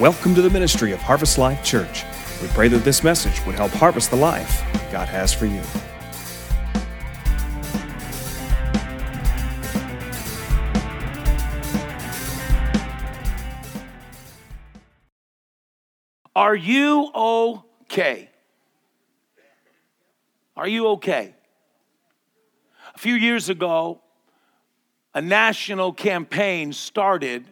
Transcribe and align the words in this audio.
Welcome 0.00 0.34
to 0.34 0.42
the 0.42 0.50
ministry 0.50 0.90
of 0.90 1.00
Harvest 1.00 1.38
Life 1.38 1.62
Church. 1.62 2.02
We 2.42 2.48
pray 2.48 2.66
that 2.66 2.78
this 2.78 3.04
message 3.04 3.40
would 3.46 3.54
help 3.54 3.70
harvest 3.70 4.10
the 4.10 4.16
life 4.16 4.60
God 4.90 5.06
has 5.06 5.32
for 5.32 5.46
you. 5.46 5.62
Are 16.34 16.56
you 16.56 17.12
okay? 17.14 18.30
Are 20.56 20.66
you 20.66 20.88
okay? 20.88 21.36
A 22.96 22.98
few 22.98 23.14
years 23.14 23.48
ago, 23.48 24.00
a 25.14 25.22
national 25.22 25.92
campaign 25.92 26.72
started 26.72 27.46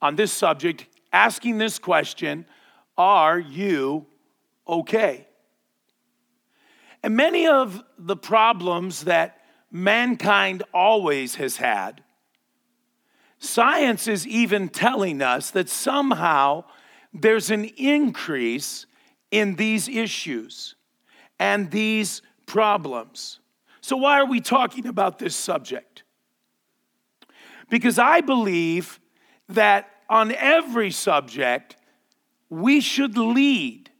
on 0.00 0.16
this 0.16 0.32
subject 0.32 0.86
asking 1.12 1.58
this 1.58 1.78
question 1.78 2.46
Are 2.96 3.38
you 3.38 4.06
okay? 4.66 5.26
And 7.02 7.16
many 7.16 7.46
of 7.46 7.82
the 7.98 8.16
problems 8.16 9.04
that 9.04 9.40
mankind 9.70 10.62
always 10.74 11.36
has 11.36 11.56
had, 11.56 12.02
science 13.38 14.08
is 14.08 14.26
even 14.26 14.68
telling 14.68 15.22
us 15.22 15.50
that 15.50 15.68
somehow 15.68 16.64
there's 17.12 17.50
an 17.50 17.64
increase 17.76 18.86
in 19.30 19.56
these 19.56 19.88
issues 19.88 20.74
and 21.38 21.70
these 21.70 22.22
problems. 22.46 23.40
So, 23.80 23.96
why 23.96 24.18
are 24.20 24.26
we 24.26 24.40
talking 24.40 24.86
about 24.86 25.18
this 25.18 25.36
subject? 25.36 26.02
Because 27.68 27.98
I 27.98 28.20
believe 28.20 29.00
that 29.48 29.90
on 30.08 30.32
every 30.32 30.90
subject, 30.90 31.76
we 32.48 32.80
should 32.80 33.16
lead 33.18 33.90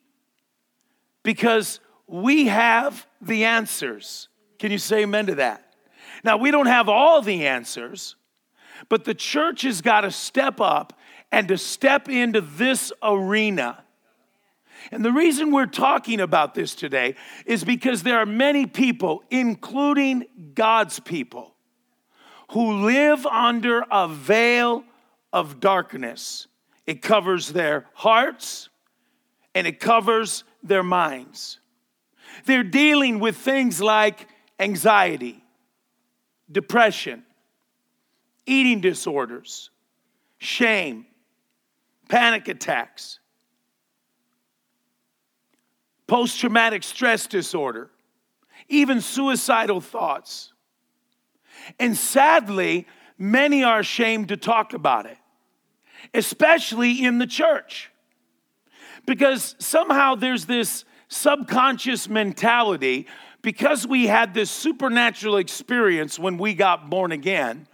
because 1.22 1.80
we 2.06 2.46
have 2.46 3.06
the 3.20 3.44
answers. 3.44 4.28
Can 4.58 4.70
you 4.70 4.78
say 4.78 5.02
amen 5.02 5.26
to 5.26 5.34
that? 5.36 5.74
Now, 6.24 6.36
we 6.36 6.50
don't 6.50 6.66
have 6.66 6.88
all 6.88 7.22
the 7.22 7.46
answers, 7.46 8.16
but 8.88 9.04
the 9.04 9.14
church 9.14 9.62
has 9.62 9.80
got 9.80 10.02
to 10.02 10.10
step 10.10 10.60
up 10.60 10.98
and 11.32 11.48
to 11.48 11.58
step 11.58 12.08
into 12.08 12.40
this 12.40 12.92
arena. 13.02 13.82
And 14.92 15.04
the 15.04 15.12
reason 15.12 15.50
we're 15.50 15.66
talking 15.66 16.20
about 16.20 16.54
this 16.54 16.74
today 16.74 17.16
is 17.44 17.64
because 17.64 18.02
there 18.02 18.18
are 18.18 18.26
many 18.26 18.66
people, 18.66 19.24
including 19.30 20.26
God's 20.54 21.00
people, 21.00 21.54
who 22.52 22.84
live 22.84 23.26
under 23.26 23.84
a 23.90 24.06
veil 24.06 24.84
of 25.36 25.60
darkness. 25.60 26.46
It 26.86 27.02
covers 27.02 27.52
their 27.52 27.84
hearts 27.92 28.70
and 29.54 29.66
it 29.66 29.80
covers 29.80 30.44
their 30.62 30.82
minds. 30.82 31.60
They're 32.46 32.64
dealing 32.64 33.18
with 33.18 33.36
things 33.36 33.82
like 33.82 34.28
anxiety, 34.58 35.44
depression, 36.50 37.22
eating 38.46 38.80
disorders, 38.80 39.68
shame, 40.38 41.04
panic 42.08 42.48
attacks, 42.48 43.18
post 46.06 46.40
traumatic 46.40 46.82
stress 46.82 47.26
disorder, 47.26 47.90
even 48.70 49.02
suicidal 49.02 49.82
thoughts. 49.82 50.54
And 51.78 51.94
sadly, 51.94 52.86
many 53.18 53.64
are 53.64 53.80
ashamed 53.80 54.28
to 54.28 54.38
talk 54.38 54.72
about 54.72 55.04
it, 55.04 55.18
especially 56.14 57.04
in 57.04 57.18
the 57.18 57.26
church. 57.26 57.90
Because 59.06 59.54
somehow 59.58 60.14
there's 60.14 60.46
this 60.46 60.84
subconscious 61.08 62.08
mentality 62.08 63.06
because 63.42 63.86
we 63.86 64.06
had 64.06 64.34
this 64.34 64.50
supernatural 64.50 65.36
experience 65.36 66.18
when 66.18 66.36
we 66.36 66.54
got 66.54 66.90
born 66.90 67.12
again 67.12 67.68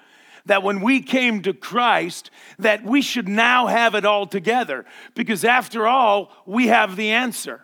that 0.47 0.63
when 0.63 0.81
we 0.81 1.01
came 1.01 1.43
to 1.43 1.53
Christ 1.53 2.31
that 2.59 2.85
we 2.85 3.01
should 3.01 3.29
now 3.29 3.67
have 3.67 3.95
it 3.95 4.05
all 4.05 4.27
together 4.27 4.85
because 5.15 5.45
after 5.45 5.87
all 5.87 6.33
we 6.47 6.67
have 6.69 6.97
the 6.97 7.11
answer. 7.11 7.63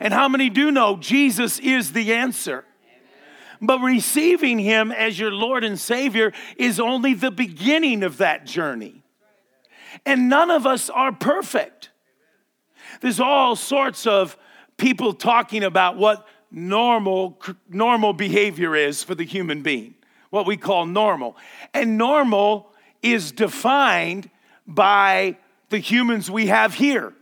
And 0.00 0.14
how 0.14 0.28
many 0.28 0.48
do 0.50 0.70
know 0.70 0.96
Jesus 0.96 1.58
is 1.58 1.92
the 1.92 2.12
answer? 2.12 2.64
But 3.60 3.80
receiving 3.80 4.60
him 4.60 4.92
as 4.92 5.18
your 5.18 5.32
Lord 5.32 5.64
and 5.64 5.78
Savior 5.78 6.32
is 6.56 6.78
only 6.78 7.14
the 7.14 7.32
beginning 7.32 8.04
of 8.04 8.18
that 8.18 8.46
journey. 8.46 8.97
And 10.04 10.28
none 10.28 10.50
of 10.50 10.66
us 10.66 10.90
are 10.90 11.12
perfect. 11.12 11.90
There's 13.00 13.20
all 13.20 13.56
sorts 13.56 14.06
of 14.06 14.36
people 14.76 15.12
talking 15.12 15.64
about 15.64 15.96
what 15.96 16.26
normal 16.50 17.38
normal 17.68 18.14
behavior 18.14 18.74
is 18.74 19.02
for 19.02 19.14
the 19.14 19.24
human 19.24 19.62
being 19.62 19.94
what 20.30 20.46
we 20.46 20.56
call 20.56 20.86
normal. 20.86 21.36
And 21.74 21.98
normal 21.98 22.70
is 23.02 23.32
defined 23.32 24.30
by 24.66 25.36
the 25.70 25.78
humans 25.78 26.30
we 26.30 26.46
have 26.46 26.74
here 26.74 27.12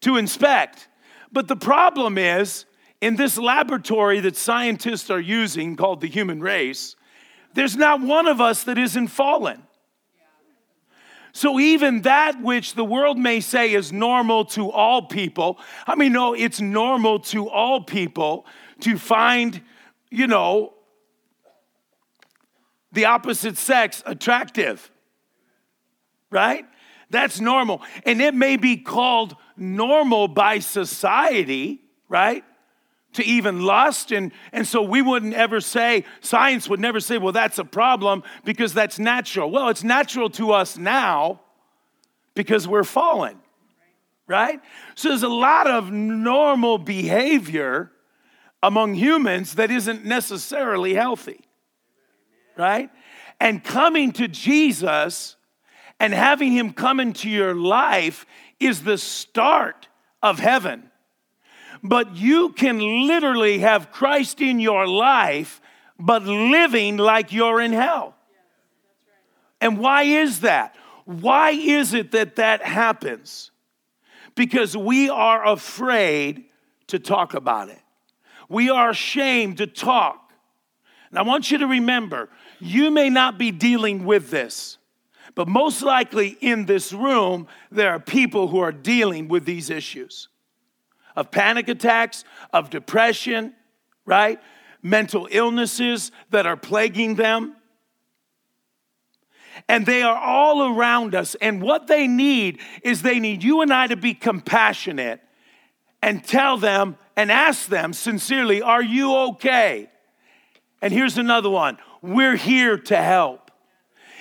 to 0.00 0.16
inspect. 0.16 0.88
But 1.30 1.48
the 1.48 1.56
problem 1.56 2.18
is, 2.18 2.66
in 3.00 3.16
this 3.16 3.36
laboratory 3.36 4.20
that 4.20 4.36
scientists 4.36 5.10
are 5.10 5.20
using 5.20 5.76
called 5.76 6.00
the 6.00 6.08
human 6.08 6.40
race, 6.40 6.96
there's 7.54 7.76
not 7.76 8.00
one 8.00 8.26
of 8.26 8.40
us 8.40 8.64
that 8.64 8.78
isn't 8.78 9.08
fallen. 9.08 9.62
So, 11.34 11.58
even 11.58 12.02
that 12.02 12.42
which 12.42 12.74
the 12.74 12.84
world 12.84 13.18
may 13.18 13.40
say 13.40 13.72
is 13.72 13.90
normal 13.90 14.44
to 14.46 14.70
all 14.70 15.02
people, 15.02 15.58
I 15.86 15.94
mean, 15.94 16.12
no, 16.12 16.34
it's 16.34 16.60
normal 16.60 17.20
to 17.20 17.48
all 17.48 17.82
people 17.82 18.44
to 18.80 18.98
find, 18.98 19.62
you 20.10 20.26
know, 20.26 20.74
the 22.92 23.06
opposite 23.06 23.56
sex 23.56 24.02
attractive, 24.04 24.90
right? 26.30 26.66
That's 27.08 27.40
normal. 27.40 27.82
And 28.04 28.20
it 28.20 28.34
may 28.34 28.56
be 28.56 28.76
called 28.76 29.34
normal 29.56 30.28
by 30.28 30.58
society, 30.58 31.80
right? 32.08 32.44
To 33.14 33.24
even 33.24 33.60
lust. 33.62 34.10
And, 34.10 34.32
and 34.52 34.66
so 34.66 34.82
we 34.82 35.02
wouldn't 35.02 35.34
ever 35.34 35.60
say, 35.60 36.04
science 36.20 36.68
would 36.68 36.80
never 36.80 36.98
say, 36.98 37.18
well, 37.18 37.32
that's 37.32 37.58
a 37.58 37.64
problem 37.64 38.22
because 38.44 38.72
that's 38.72 38.98
natural. 38.98 39.50
Well, 39.50 39.68
it's 39.68 39.84
natural 39.84 40.30
to 40.30 40.52
us 40.52 40.78
now 40.78 41.40
because 42.34 42.66
we're 42.66 42.84
fallen, 42.84 43.36
right? 44.26 44.60
So 44.94 45.10
there's 45.10 45.22
a 45.22 45.28
lot 45.28 45.66
of 45.66 45.90
normal 45.92 46.78
behavior 46.78 47.92
among 48.62 48.94
humans 48.94 49.56
that 49.56 49.70
isn't 49.70 50.04
necessarily 50.04 50.94
healthy 50.94 51.42
right? 52.56 52.90
And 53.40 53.62
coming 53.62 54.12
to 54.12 54.28
Jesus 54.28 55.36
and 55.98 56.12
having 56.12 56.52
him 56.52 56.72
come 56.72 57.00
into 57.00 57.28
your 57.28 57.54
life 57.54 58.26
is 58.60 58.82
the 58.82 58.98
start 58.98 59.88
of 60.22 60.38
heaven. 60.38 60.90
But 61.82 62.16
you 62.16 62.50
can 62.50 63.06
literally 63.08 63.58
have 63.58 63.90
Christ 63.90 64.40
in 64.40 64.60
your 64.60 64.86
life, 64.86 65.60
but 65.98 66.22
living 66.22 66.96
like 66.96 67.32
you're 67.32 67.60
in 67.60 67.72
hell. 67.72 68.14
And 69.60 69.78
why 69.78 70.02
is 70.02 70.40
that? 70.40 70.76
Why 71.04 71.50
is 71.50 71.94
it 71.94 72.12
that 72.12 72.36
that 72.36 72.62
happens? 72.62 73.50
Because 74.34 74.76
we 74.76 75.10
are 75.10 75.46
afraid 75.46 76.44
to 76.88 76.98
talk 76.98 77.34
about 77.34 77.68
it. 77.68 77.80
We 78.48 78.70
are 78.70 78.90
ashamed 78.90 79.58
to 79.58 79.66
talk. 79.66 80.32
And 81.10 81.18
I 81.18 81.22
want 81.22 81.50
you 81.50 81.58
to 81.58 81.66
remember 81.66 82.28
you 82.60 82.90
may 82.90 83.10
not 83.10 83.38
be 83.38 83.50
dealing 83.50 84.04
with 84.04 84.30
this, 84.30 84.78
but 85.34 85.48
most 85.48 85.82
likely 85.82 86.36
in 86.40 86.66
this 86.66 86.92
room, 86.92 87.48
there 87.70 87.90
are 87.90 88.00
people 88.00 88.48
who 88.48 88.60
are 88.60 88.72
dealing 88.72 89.28
with 89.28 89.44
these 89.44 89.68
issues 89.68 90.28
of 91.16 91.30
panic 91.30 91.68
attacks, 91.68 92.24
of 92.52 92.70
depression, 92.70 93.54
right? 94.06 94.40
Mental 94.82 95.28
illnesses 95.30 96.10
that 96.30 96.46
are 96.46 96.56
plaguing 96.56 97.14
them. 97.14 97.56
And 99.68 99.86
they 99.86 100.02
are 100.02 100.16
all 100.16 100.74
around 100.74 101.14
us. 101.14 101.34
And 101.36 101.62
what 101.62 101.86
they 101.86 102.08
need 102.08 102.60
is 102.82 103.02
they 103.02 103.20
need 103.20 103.42
you 103.42 103.60
and 103.60 103.72
I 103.72 103.86
to 103.86 103.96
be 103.96 104.14
compassionate 104.14 105.20
and 106.02 106.24
tell 106.24 106.56
them 106.56 106.96
and 107.16 107.30
ask 107.30 107.68
them 107.68 107.92
sincerely, 107.92 108.62
Are 108.62 108.82
you 108.82 109.14
okay? 109.14 109.88
And 110.80 110.92
here's 110.92 111.18
another 111.18 111.50
one 111.50 111.78
we're 112.02 112.36
here 112.36 112.76
to 112.76 112.96
help. 112.96 113.50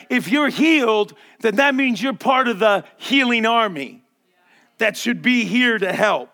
If 0.09 0.27
you're 0.27 0.49
healed, 0.49 1.13
then 1.39 1.55
that 1.55 1.73
means 1.73 2.01
you're 2.01 2.13
part 2.13 2.47
of 2.47 2.59
the 2.59 2.83
healing 2.97 3.45
army 3.45 4.03
that 4.77 4.97
should 4.97 5.21
be 5.21 5.45
here 5.45 5.77
to 5.77 5.91
help. 5.91 6.30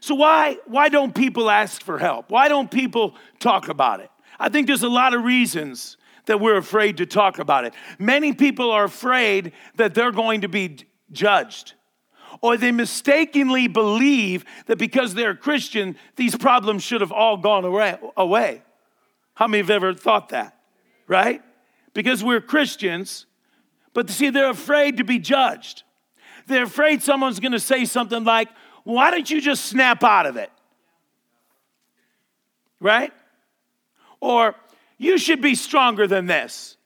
So, 0.00 0.14
why, 0.14 0.56
why 0.66 0.88
don't 0.88 1.14
people 1.14 1.50
ask 1.50 1.82
for 1.82 1.98
help? 1.98 2.30
Why 2.30 2.48
don't 2.48 2.70
people 2.70 3.14
talk 3.38 3.68
about 3.68 4.00
it? 4.00 4.10
I 4.38 4.48
think 4.48 4.66
there's 4.66 4.82
a 4.82 4.88
lot 4.88 5.14
of 5.14 5.22
reasons 5.22 5.98
that 6.26 6.40
we're 6.40 6.56
afraid 6.56 6.96
to 6.98 7.06
talk 7.06 7.38
about 7.38 7.64
it. 7.64 7.74
Many 7.98 8.32
people 8.32 8.70
are 8.70 8.84
afraid 8.84 9.52
that 9.76 9.94
they're 9.94 10.12
going 10.12 10.40
to 10.42 10.48
be 10.48 10.78
judged. 11.12 11.74
Or 12.40 12.56
they 12.56 12.72
mistakenly 12.72 13.68
believe 13.68 14.44
that 14.66 14.78
because 14.78 15.14
they're 15.14 15.34
Christian, 15.34 15.96
these 16.16 16.36
problems 16.36 16.82
should 16.82 17.02
have 17.02 17.12
all 17.12 17.36
gone 17.36 17.64
away. 17.64 18.62
How 19.34 19.46
many 19.46 19.58
have 19.58 19.70
ever 19.70 19.92
thought 19.92 20.30
that? 20.30 20.56
Right? 21.06 21.42
Because 21.92 22.22
we're 22.22 22.40
Christians, 22.40 23.26
but 23.92 24.08
see, 24.08 24.30
they're 24.30 24.50
afraid 24.50 24.98
to 24.98 25.04
be 25.04 25.18
judged. 25.18 25.82
They're 26.46 26.62
afraid 26.64 27.02
someone's 27.02 27.40
going 27.40 27.52
to 27.52 27.60
say 27.60 27.84
something 27.84 28.24
like, 28.24 28.48
Why 28.90 29.10
don't 29.10 29.30
you 29.30 29.40
just 29.40 29.66
snap 29.66 30.02
out 30.02 30.26
of 30.26 30.36
it? 30.36 30.50
Right? 32.80 33.12
Or, 34.20 34.54
You 34.98 35.16
should 35.16 35.40
be 35.40 35.54
stronger 35.54 36.06
than 36.06 36.26
this. 36.26 36.76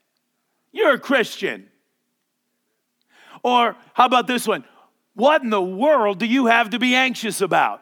You're 0.71 0.93
a 0.93 0.99
Christian. 0.99 1.67
Or, 3.43 3.75
how 3.93 4.05
about 4.05 4.25
this 4.25 4.47
one? 4.47 4.63
What 5.15 5.43
in 5.43 5.49
the 5.49 5.61
world 5.61 6.19
do 6.19 6.25
you 6.25 6.45
have 6.45 6.69
to 6.69 6.79
be 6.79 6.95
anxious 6.95 7.41
about? 7.41 7.81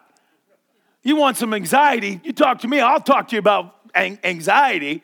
You 1.04 1.16
want 1.18 1.38
some 1.38 1.54
anxiety? 1.54 2.20
You 2.24 2.34
talk 2.34 2.60
to 2.60 2.68
me, 2.68 2.80
I'll 2.80 3.02
talk 3.02 3.28
to 3.28 3.36
you 3.36 3.40
about 3.40 3.76
anxiety. 3.96 5.04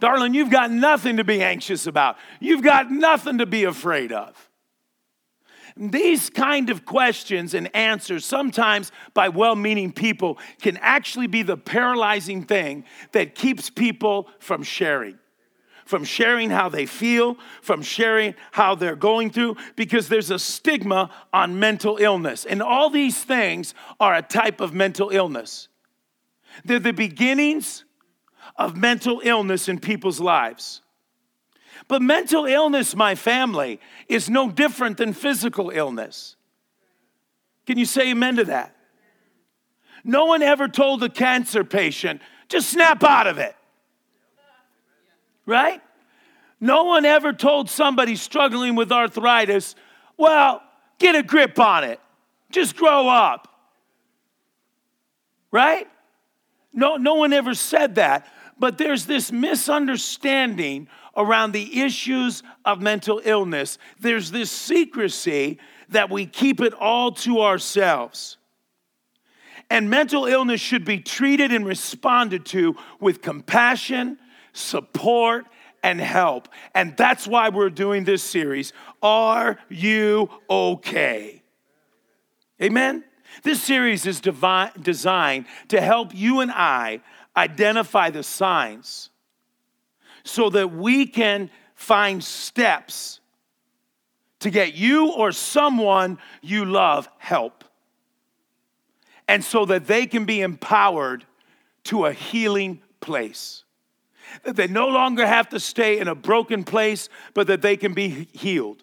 Darling, 0.00 0.34
you've 0.34 0.50
got 0.50 0.70
nothing 0.70 1.18
to 1.18 1.24
be 1.24 1.42
anxious 1.42 1.86
about. 1.86 2.16
You've 2.40 2.62
got 2.62 2.90
nothing 2.90 3.38
to 3.38 3.46
be 3.46 3.64
afraid 3.64 4.10
of. 4.10 4.50
These 5.76 6.30
kind 6.30 6.70
of 6.70 6.84
questions 6.84 7.52
and 7.52 7.74
answers, 7.74 8.24
sometimes 8.24 8.92
by 9.12 9.28
well 9.28 9.56
meaning 9.56 9.92
people, 9.92 10.38
can 10.60 10.76
actually 10.76 11.26
be 11.26 11.42
the 11.42 11.56
paralyzing 11.56 12.44
thing 12.44 12.84
that 13.12 13.34
keeps 13.34 13.70
people 13.70 14.28
from 14.38 14.62
sharing 14.62 15.18
from 15.84 16.04
sharing 16.04 16.50
how 16.50 16.68
they 16.68 16.86
feel, 16.86 17.36
from 17.60 17.82
sharing 17.82 18.34
how 18.52 18.74
they're 18.74 18.96
going 18.96 19.30
through, 19.30 19.56
because 19.76 20.08
there's 20.08 20.30
a 20.30 20.38
stigma 20.38 21.10
on 21.32 21.58
mental 21.58 21.98
illness. 21.98 22.44
And 22.44 22.62
all 22.62 22.90
these 22.90 23.22
things 23.22 23.74
are 24.00 24.14
a 24.14 24.22
type 24.22 24.60
of 24.60 24.72
mental 24.72 25.10
illness. 25.10 25.68
They're 26.64 26.78
the 26.78 26.92
beginnings 26.92 27.84
of 28.56 28.76
mental 28.76 29.20
illness 29.24 29.68
in 29.68 29.78
people's 29.78 30.20
lives. 30.20 30.80
But 31.86 32.02
mental 32.02 32.46
illness, 32.46 32.96
my 32.96 33.14
family, 33.14 33.80
is 34.08 34.30
no 34.30 34.50
different 34.50 34.96
than 34.96 35.12
physical 35.12 35.70
illness. 35.70 36.36
Can 37.66 37.78
you 37.78 37.84
say 37.84 38.10
amen 38.10 38.36
to 38.36 38.44
that? 38.44 38.74
No 40.02 40.26
one 40.26 40.42
ever 40.42 40.68
told 40.68 41.02
a 41.02 41.08
cancer 41.08 41.64
patient, 41.64 42.20
just 42.48 42.68
snap 42.70 43.02
out 43.02 43.26
of 43.26 43.38
it 43.38 43.56
right? 45.46 45.80
No 46.60 46.84
one 46.84 47.04
ever 47.04 47.32
told 47.32 47.68
somebody 47.68 48.16
struggling 48.16 48.74
with 48.74 48.90
arthritis, 48.90 49.74
well, 50.16 50.62
get 50.98 51.14
a 51.14 51.22
grip 51.22 51.58
on 51.58 51.84
it, 51.84 52.00
just 52.50 52.76
grow 52.76 53.08
up. 53.08 53.48
Right? 55.50 55.86
No, 56.72 56.96
no 56.96 57.14
one 57.14 57.32
ever 57.32 57.54
said 57.54 57.96
that. 57.96 58.26
But 58.58 58.78
there's 58.78 59.06
this 59.06 59.32
misunderstanding 59.32 60.88
around 61.16 61.52
the 61.52 61.80
issues 61.82 62.42
of 62.64 62.80
mental 62.80 63.20
illness. 63.24 63.78
There's 64.00 64.30
this 64.30 64.50
secrecy 64.50 65.58
that 65.90 66.10
we 66.10 66.26
keep 66.26 66.60
it 66.60 66.74
all 66.74 67.12
to 67.12 67.42
ourselves. 67.42 68.36
And 69.70 69.90
mental 69.90 70.26
illness 70.26 70.60
should 70.60 70.84
be 70.84 70.98
treated 70.98 71.52
and 71.52 71.66
responded 71.66 72.44
to 72.46 72.76
with 73.00 73.22
compassion 73.22 74.18
support, 74.54 75.46
and 75.82 76.00
help. 76.00 76.48
And 76.74 76.96
that's 76.96 77.26
why 77.26 77.50
we're 77.50 77.68
doing 77.68 78.04
this 78.04 78.22
series. 78.22 78.72
Are 79.02 79.58
you 79.68 80.30
okay? 80.48 81.42
Amen? 82.62 83.04
This 83.42 83.62
series 83.62 84.06
is 84.06 84.20
designed 84.20 85.46
to 85.68 85.80
help 85.80 86.14
you 86.14 86.40
and 86.40 86.50
I 86.50 87.02
identify 87.36 88.10
the 88.10 88.22
signs 88.22 89.10
so 90.24 90.50
that 90.50 90.72
we 90.72 91.06
can 91.06 91.50
find 91.74 92.22
steps 92.22 93.20
to 94.40 94.50
get 94.50 94.74
you 94.74 95.12
or 95.12 95.32
someone 95.32 96.18
you 96.42 96.64
love 96.64 97.08
help. 97.18 97.64
And 99.26 99.42
so 99.42 99.64
that 99.64 99.86
they 99.86 100.06
can 100.06 100.26
be 100.26 100.42
empowered 100.42 101.24
to 101.84 102.06
a 102.06 102.12
healing 102.12 102.82
place 103.00 103.64
that 104.42 104.56
they 104.56 104.66
no 104.66 104.88
longer 104.88 105.26
have 105.26 105.48
to 105.50 105.60
stay 105.60 105.98
in 105.98 106.08
a 106.08 106.14
broken 106.14 106.64
place, 106.64 107.08
but 107.32 107.46
that 107.46 107.62
they 107.62 107.76
can 107.76 107.94
be 107.94 108.28
healed. 108.32 108.82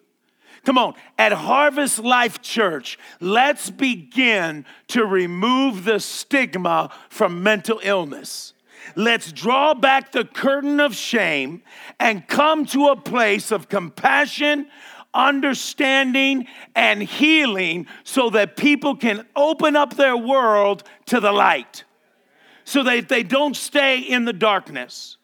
Come 0.64 0.78
on, 0.78 0.94
at 1.18 1.32
Harvest 1.32 1.98
Life 1.98 2.40
Church, 2.40 2.96
let's 3.20 3.68
begin 3.68 4.64
to 4.88 5.04
remove 5.04 5.84
the 5.84 5.98
stigma 5.98 6.90
from 7.08 7.42
mental 7.42 7.80
illness. 7.82 8.54
Let's 8.94 9.32
draw 9.32 9.74
back 9.74 10.12
the 10.12 10.24
curtain 10.24 10.78
of 10.78 10.94
shame 10.94 11.62
and 11.98 12.26
come 12.28 12.64
to 12.66 12.88
a 12.88 12.96
place 12.96 13.50
of 13.50 13.68
compassion, 13.68 14.68
understanding, 15.12 16.46
and 16.76 17.02
healing 17.02 17.86
so 18.04 18.30
that 18.30 18.56
people 18.56 18.96
can 18.96 19.26
open 19.34 19.74
up 19.74 19.96
their 19.96 20.16
world 20.16 20.84
to 21.06 21.18
the 21.18 21.32
light, 21.32 21.82
so 22.64 22.84
that 22.84 23.08
they 23.08 23.24
don't 23.24 23.56
stay 23.56 23.98
in 23.98 24.26
the 24.26 24.32
darkness. 24.32 25.16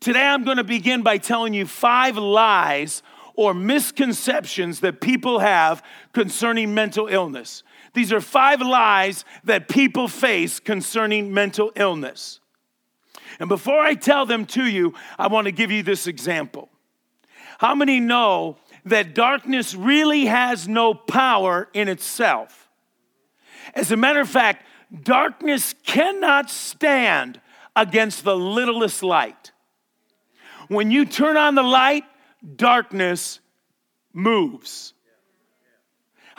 Today, 0.00 0.26
I'm 0.26 0.44
going 0.44 0.56
to 0.56 0.64
begin 0.64 1.02
by 1.02 1.18
telling 1.18 1.52
you 1.54 1.66
five 1.66 2.16
lies 2.16 3.02
or 3.40 3.54
misconceptions 3.54 4.80
that 4.80 5.00
people 5.00 5.38
have 5.38 5.82
concerning 6.12 6.74
mental 6.74 7.06
illness. 7.06 7.62
These 7.94 8.12
are 8.12 8.20
five 8.20 8.60
lies 8.60 9.24
that 9.44 9.66
people 9.66 10.08
face 10.08 10.60
concerning 10.60 11.32
mental 11.32 11.72
illness. 11.74 12.40
And 13.38 13.48
before 13.48 13.80
I 13.80 13.94
tell 13.94 14.26
them 14.26 14.44
to 14.44 14.66
you, 14.66 14.92
I 15.18 15.28
want 15.28 15.46
to 15.46 15.52
give 15.52 15.70
you 15.70 15.82
this 15.82 16.06
example. 16.06 16.68
How 17.56 17.74
many 17.74 17.98
know 17.98 18.58
that 18.84 19.14
darkness 19.14 19.74
really 19.74 20.26
has 20.26 20.68
no 20.68 20.92
power 20.92 21.70
in 21.72 21.88
itself? 21.88 22.68
As 23.74 23.90
a 23.90 23.96
matter 23.96 24.20
of 24.20 24.28
fact, 24.28 24.66
darkness 25.02 25.74
cannot 25.86 26.50
stand 26.50 27.40
against 27.74 28.22
the 28.22 28.36
littlest 28.36 29.02
light. 29.02 29.52
When 30.68 30.90
you 30.90 31.06
turn 31.06 31.38
on 31.38 31.54
the 31.54 31.62
light, 31.62 32.04
darkness 32.56 33.40
moves. 34.12 34.94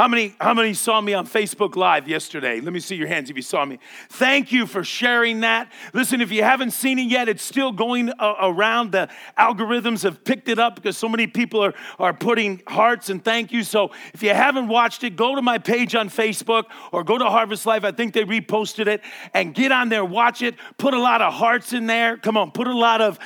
How 0.01 0.07
many, 0.07 0.33
how 0.41 0.55
many 0.55 0.73
saw 0.73 0.99
me 0.99 1.13
on 1.13 1.27
Facebook 1.27 1.75
Live 1.75 2.07
yesterday? 2.07 2.59
Let 2.59 2.73
me 2.73 2.79
see 2.79 2.95
your 2.95 3.07
hands 3.07 3.29
if 3.29 3.35
you 3.35 3.43
saw 3.43 3.63
me. 3.65 3.77
Thank 4.09 4.51
you 4.51 4.65
for 4.65 4.83
sharing 4.83 5.41
that. 5.41 5.71
Listen, 5.93 6.21
if 6.21 6.31
you 6.31 6.41
haven't 6.41 6.71
seen 6.71 6.97
it 6.97 7.03
yet, 7.03 7.29
it's 7.29 7.43
still 7.43 7.71
going 7.71 8.09
uh, 8.09 8.33
around. 8.41 8.93
The 8.93 9.09
algorithms 9.37 10.01
have 10.01 10.23
picked 10.23 10.47
it 10.47 10.57
up 10.57 10.73
because 10.73 10.97
so 10.97 11.07
many 11.07 11.27
people 11.27 11.63
are, 11.63 11.75
are 11.99 12.13
putting 12.15 12.63
hearts 12.65 13.11
and 13.11 13.23
thank 13.23 13.51
you. 13.51 13.63
So 13.63 13.91
if 14.15 14.23
you 14.23 14.29
haven't 14.33 14.69
watched 14.69 15.03
it, 15.03 15.15
go 15.15 15.35
to 15.35 15.41
my 15.43 15.59
page 15.59 15.93
on 15.93 16.09
Facebook 16.09 16.63
or 16.91 17.03
go 17.03 17.19
to 17.19 17.25
Harvest 17.25 17.67
Life. 17.67 17.83
I 17.83 17.91
think 17.91 18.15
they 18.15 18.23
reposted 18.23 18.87
it 18.87 19.01
and 19.35 19.53
get 19.53 19.71
on 19.71 19.89
there, 19.89 20.03
watch 20.03 20.41
it. 20.41 20.55
Put 20.79 20.95
a 20.95 20.99
lot 20.99 21.21
of 21.21 21.31
hearts 21.31 21.73
in 21.73 21.85
there. 21.85 22.17
Come 22.17 22.37
on, 22.37 22.49
put 22.49 22.65
a 22.65 22.75
lot 22.75 23.01
of 23.01 23.19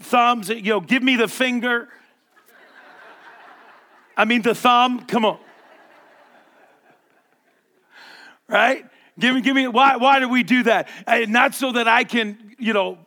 thumbs. 0.00 0.48
You 0.48 0.62
know, 0.62 0.80
give 0.80 1.04
me 1.04 1.14
the 1.14 1.28
finger. 1.28 1.90
I 4.18 4.26
mean, 4.26 4.42
the 4.42 4.54
thumb. 4.54 5.06
Come 5.06 5.24
on 5.24 5.38
right? 8.48 8.84
Give 9.18 9.34
me, 9.34 9.40
give 9.40 9.54
me, 9.54 9.68
why, 9.68 9.96
why 9.96 10.20
do 10.20 10.28
we 10.28 10.42
do 10.42 10.62
that? 10.64 10.88
Uh, 11.06 11.20
not 11.28 11.54
so 11.54 11.72
that 11.72 11.86
I 11.86 12.04
can, 12.04 12.54
you 12.58 12.72
know, 12.72 12.98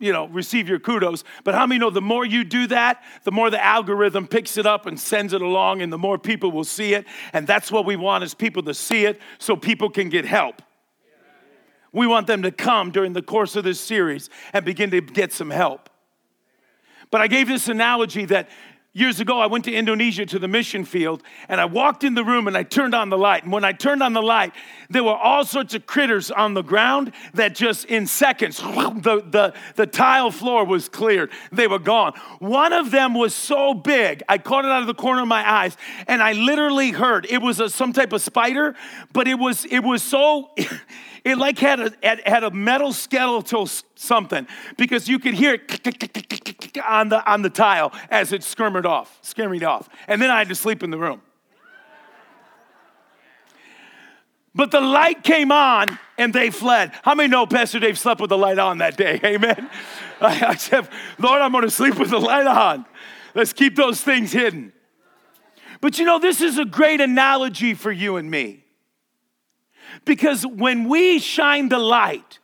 you 0.00 0.12
know, 0.12 0.28
receive 0.28 0.68
your 0.68 0.78
kudos. 0.78 1.24
But 1.42 1.54
how 1.54 1.66
many 1.66 1.80
know 1.80 1.90
the 1.90 2.00
more 2.00 2.24
you 2.24 2.44
do 2.44 2.68
that, 2.68 3.02
the 3.24 3.32
more 3.32 3.50
the 3.50 3.64
algorithm 3.64 4.28
picks 4.28 4.56
it 4.56 4.66
up 4.66 4.86
and 4.86 4.98
sends 4.98 5.32
it 5.32 5.42
along, 5.42 5.82
and 5.82 5.92
the 5.92 5.98
more 5.98 6.18
people 6.18 6.52
will 6.52 6.64
see 6.64 6.94
it. 6.94 7.04
And 7.32 7.46
that's 7.46 7.72
what 7.72 7.84
we 7.84 7.96
want 7.96 8.22
is 8.22 8.34
people 8.34 8.62
to 8.64 8.74
see 8.74 9.06
it 9.06 9.20
so 9.38 9.56
people 9.56 9.90
can 9.90 10.08
get 10.08 10.24
help. 10.24 10.62
We 11.92 12.06
want 12.06 12.26
them 12.26 12.42
to 12.42 12.52
come 12.52 12.92
during 12.92 13.12
the 13.12 13.22
course 13.22 13.56
of 13.56 13.64
this 13.64 13.80
series 13.80 14.30
and 14.52 14.64
begin 14.64 14.90
to 14.90 15.00
get 15.00 15.32
some 15.32 15.50
help. 15.50 15.88
But 17.10 17.22
I 17.22 17.26
gave 17.26 17.48
this 17.48 17.68
analogy 17.68 18.26
that 18.26 18.50
Years 18.94 19.20
ago, 19.20 19.38
I 19.38 19.46
went 19.46 19.66
to 19.66 19.72
Indonesia 19.72 20.24
to 20.24 20.38
the 20.38 20.48
mission 20.48 20.82
field, 20.82 21.22
and 21.46 21.60
I 21.60 21.66
walked 21.66 22.04
in 22.04 22.14
the 22.14 22.24
room 22.24 22.48
and 22.48 22.56
I 22.56 22.62
turned 22.62 22.94
on 22.94 23.10
the 23.10 23.18
light. 23.18 23.42
And 23.42 23.52
when 23.52 23.62
I 23.62 23.72
turned 23.72 24.02
on 24.02 24.14
the 24.14 24.22
light, 24.22 24.52
there 24.88 25.04
were 25.04 25.14
all 25.14 25.44
sorts 25.44 25.74
of 25.74 25.86
critters 25.86 26.30
on 26.30 26.54
the 26.54 26.62
ground 26.62 27.12
that 27.34 27.54
just 27.54 27.84
in 27.84 28.06
seconds, 28.06 28.56
the, 28.56 29.22
the, 29.28 29.54
the 29.76 29.86
tile 29.86 30.30
floor 30.30 30.64
was 30.64 30.88
cleared. 30.88 31.30
They 31.52 31.66
were 31.66 31.78
gone. 31.78 32.14
One 32.38 32.72
of 32.72 32.90
them 32.90 33.12
was 33.12 33.34
so 33.34 33.74
big, 33.74 34.22
I 34.26 34.38
caught 34.38 34.64
it 34.64 34.70
out 34.70 34.80
of 34.80 34.86
the 34.86 34.94
corner 34.94 35.20
of 35.20 35.28
my 35.28 35.48
eyes, 35.48 35.76
and 36.06 36.22
I 36.22 36.32
literally 36.32 36.90
heard 36.90 37.26
it 37.28 37.42
was 37.42 37.60
a, 37.60 37.68
some 37.68 37.92
type 37.92 38.14
of 38.14 38.22
spider, 38.22 38.74
but 39.12 39.28
it 39.28 39.38
was, 39.38 39.66
it 39.66 39.80
was 39.80 40.02
so. 40.02 40.50
It 41.24 41.38
like 41.38 41.58
had 41.58 41.80
a, 41.80 41.92
had, 42.02 42.20
had 42.26 42.44
a 42.44 42.50
metal 42.50 42.92
skeletal 42.92 43.66
something 43.66 44.46
because 44.76 45.08
you 45.08 45.18
could 45.18 45.34
hear 45.34 45.54
it 45.54 46.78
on 46.86 47.08
the, 47.08 47.30
on 47.30 47.42
the 47.42 47.50
tile 47.50 47.92
as 48.10 48.32
it 48.32 48.42
skirmered 48.42 48.84
off, 48.84 49.20
skirmered 49.22 49.66
off. 49.66 49.88
And 50.06 50.20
then 50.20 50.30
I 50.30 50.38
had 50.38 50.48
to 50.48 50.54
sleep 50.54 50.82
in 50.82 50.90
the 50.90 50.98
room. 50.98 51.22
But 54.54 54.72
the 54.72 54.80
light 54.80 55.22
came 55.22 55.52
on 55.52 55.98
and 56.16 56.34
they 56.34 56.50
fled. 56.50 56.92
How 57.02 57.14
many 57.14 57.28
know 57.28 57.46
Pastor 57.46 57.78
Dave 57.78 57.98
slept 57.98 58.20
with 58.20 58.30
the 58.30 58.38
light 58.38 58.58
on 58.58 58.78
that 58.78 58.96
day? 58.96 59.20
Amen. 59.24 59.70
I 60.20 60.56
said, 60.56 60.88
Lord, 61.18 61.40
I'm 61.40 61.52
going 61.52 61.62
to 61.62 61.70
sleep 61.70 61.96
with 61.96 62.10
the 62.10 62.18
light 62.18 62.46
on. 62.46 62.84
Let's 63.34 63.52
keep 63.52 63.76
those 63.76 64.00
things 64.00 64.32
hidden. 64.32 64.72
But 65.80 65.98
you 65.98 66.04
know, 66.04 66.18
this 66.18 66.40
is 66.40 66.58
a 66.58 66.64
great 66.64 67.00
analogy 67.00 67.74
for 67.74 67.92
you 67.92 68.16
and 68.16 68.28
me. 68.28 68.64
Because 70.04 70.46
when 70.46 70.88
we 70.88 71.18
shine 71.18 71.68
the 71.68 71.78
light, 71.78 72.38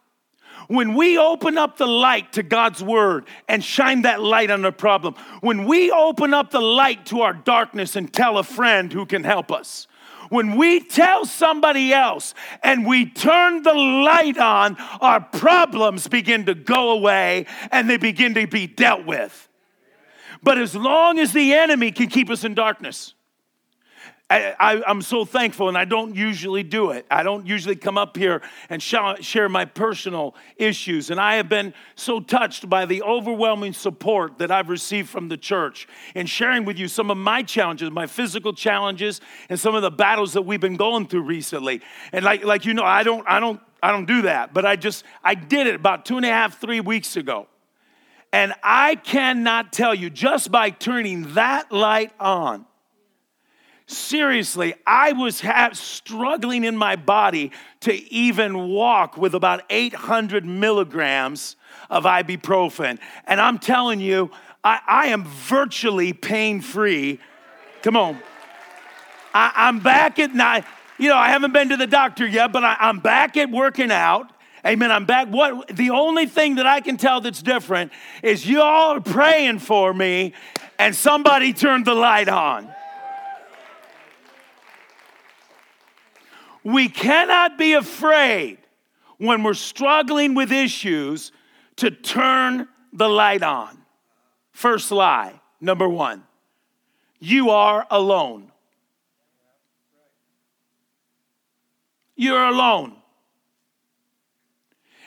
when 0.68 0.94
we 0.94 1.18
open 1.18 1.58
up 1.58 1.76
the 1.76 1.86
light 1.86 2.32
to 2.34 2.42
God's 2.42 2.82
word 2.82 3.26
and 3.48 3.62
shine 3.62 4.02
that 4.02 4.22
light 4.22 4.50
on 4.50 4.64
a 4.64 4.72
problem, 4.72 5.14
when 5.40 5.66
we 5.66 5.90
open 5.90 6.32
up 6.32 6.50
the 6.50 6.60
light 6.60 7.06
to 7.06 7.20
our 7.20 7.34
darkness 7.34 7.96
and 7.96 8.12
tell 8.12 8.38
a 8.38 8.42
friend 8.42 8.92
who 8.92 9.04
can 9.06 9.24
help 9.24 9.52
us, 9.52 9.86
when 10.30 10.56
we 10.56 10.80
tell 10.80 11.26
somebody 11.26 11.92
else 11.92 12.34
and 12.62 12.86
we 12.86 13.06
turn 13.06 13.62
the 13.62 13.74
light 13.74 14.38
on, 14.38 14.76
our 15.00 15.20
problems 15.20 16.08
begin 16.08 16.46
to 16.46 16.54
go 16.54 16.90
away 16.92 17.46
and 17.70 17.88
they 17.88 17.98
begin 17.98 18.34
to 18.34 18.46
be 18.46 18.66
dealt 18.66 19.04
with. 19.04 19.48
But 20.42 20.58
as 20.58 20.74
long 20.74 21.18
as 21.18 21.32
the 21.32 21.54
enemy 21.54 21.92
can 21.92 22.08
keep 22.08 22.30
us 22.30 22.44
in 22.44 22.54
darkness, 22.54 23.14
I, 24.30 24.82
am 24.86 25.02
so 25.02 25.26
thankful, 25.26 25.68
and 25.68 25.76
I 25.76 25.84
don't 25.84 26.16
usually 26.16 26.62
do 26.62 26.90
it. 26.90 27.04
I 27.10 27.22
don't 27.22 27.46
usually 27.46 27.76
come 27.76 27.98
up 27.98 28.16
here 28.16 28.40
and 28.70 28.82
share 28.82 29.48
my 29.50 29.66
personal 29.66 30.34
issues. 30.56 31.10
And 31.10 31.20
I 31.20 31.34
have 31.36 31.50
been 31.50 31.74
so 31.94 32.20
touched 32.20 32.68
by 32.70 32.86
the 32.86 33.02
overwhelming 33.02 33.74
support 33.74 34.38
that 34.38 34.50
I've 34.50 34.70
received 34.70 35.10
from 35.10 35.28
the 35.28 35.36
church 35.36 35.86
in 36.14 36.26
sharing 36.26 36.64
with 36.64 36.78
you 36.78 36.88
some 36.88 37.10
of 37.10 37.18
my 37.18 37.42
challenges, 37.42 37.90
my 37.90 38.06
physical 38.06 38.54
challenges, 38.54 39.20
and 39.50 39.60
some 39.60 39.74
of 39.74 39.82
the 39.82 39.90
battles 39.90 40.32
that 40.32 40.42
we've 40.42 40.60
been 40.60 40.76
going 40.76 41.06
through 41.06 41.22
recently. 41.22 41.82
And 42.10 42.24
like, 42.24 42.44
like 42.44 42.64
you 42.64 42.72
know, 42.72 42.84
I 42.84 43.02
don't, 43.02 43.24
I 43.28 43.40
don't, 43.40 43.60
I 43.82 43.92
don't 43.92 44.06
do 44.06 44.22
that, 44.22 44.54
but 44.54 44.64
I 44.64 44.76
just, 44.76 45.04
I 45.22 45.34
did 45.34 45.66
it 45.66 45.74
about 45.74 46.06
two 46.06 46.16
and 46.16 46.24
a 46.24 46.30
half, 46.30 46.58
three 46.58 46.80
weeks 46.80 47.16
ago. 47.16 47.46
And 48.32 48.54
I 48.62 48.96
cannot 48.96 49.72
tell 49.72 49.94
you, 49.94 50.08
just 50.08 50.50
by 50.50 50.70
turning 50.70 51.34
that 51.34 51.70
light 51.70 52.12
on, 52.18 52.64
Seriously, 53.86 54.74
I 54.86 55.12
was 55.12 55.42
ha- 55.42 55.70
struggling 55.72 56.64
in 56.64 56.76
my 56.76 56.96
body 56.96 57.52
to 57.80 57.92
even 58.10 58.68
walk 58.68 59.18
with 59.18 59.34
about 59.34 59.62
800 59.68 60.46
milligrams 60.46 61.56
of 61.90 62.04
ibuprofen. 62.04 62.98
And 63.26 63.40
I'm 63.40 63.58
telling 63.58 64.00
you, 64.00 64.30
I, 64.62 64.80
I 64.86 65.06
am 65.08 65.24
virtually 65.24 66.14
pain 66.14 66.62
free. 66.62 67.20
Come 67.82 67.96
on. 67.96 68.18
I, 69.34 69.68
am 69.68 69.80
back 69.80 70.18
at 70.18 70.34
night. 70.34 70.64
You 70.96 71.10
know, 71.10 71.16
I 71.16 71.28
haven't 71.28 71.52
been 71.52 71.68
to 71.68 71.76
the 71.76 71.86
doctor 71.86 72.26
yet, 72.26 72.52
but 72.52 72.64
I, 72.64 72.76
I'm 72.80 73.00
back 73.00 73.36
at 73.36 73.50
working 73.50 73.90
out. 73.90 74.30
Amen. 74.64 74.90
I'm 74.90 75.04
back. 75.04 75.28
What 75.28 75.68
the 75.68 75.90
only 75.90 76.24
thing 76.24 76.54
that 76.54 76.66
I 76.66 76.80
can 76.80 76.96
tell 76.96 77.20
that's 77.20 77.42
different 77.42 77.92
is 78.22 78.46
you 78.46 78.62
all 78.62 78.96
are 78.96 79.00
praying 79.00 79.58
for 79.58 79.92
me 79.92 80.32
and 80.78 80.96
somebody 80.96 81.52
turned 81.52 81.84
the 81.84 81.94
light 81.94 82.30
on. 82.30 82.72
We 86.64 86.88
cannot 86.88 87.58
be 87.58 87.74
afraid 87.74 88.58
when 89.18 89.42
we're 89.42 89.54
struggling 89.54 90.34
with 90.34 90.50
issues 90.50 91.30
to 91.76 91.90
turn 91.90 92.66
the 92.92 93.08
light 93.08 93.42
on. 93.42 93.78
First 94.52 94.90
lie, 94.90 95.40
number 95.60 95.88
one, 95.88 96.24
you 97.20 97.50
are 97.50 97.86
alone. 97.90 98.50
You're 102.16 102.44
alone. 102.46 102.96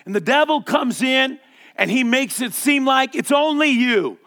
And 0.05 0.13
the 0.13 0.21
devil 0.21 0.61
comes 0.61 1.01
in 1.01 1.39
and 1.75 1.89
he 1.89 2.03
makes 2.03 2.41
it 2.41 2.53
seem 2.53 2.85
like 2.85 3.15
it's 3.15 3.31
only 3.31 3.69
you. 3.69 4.17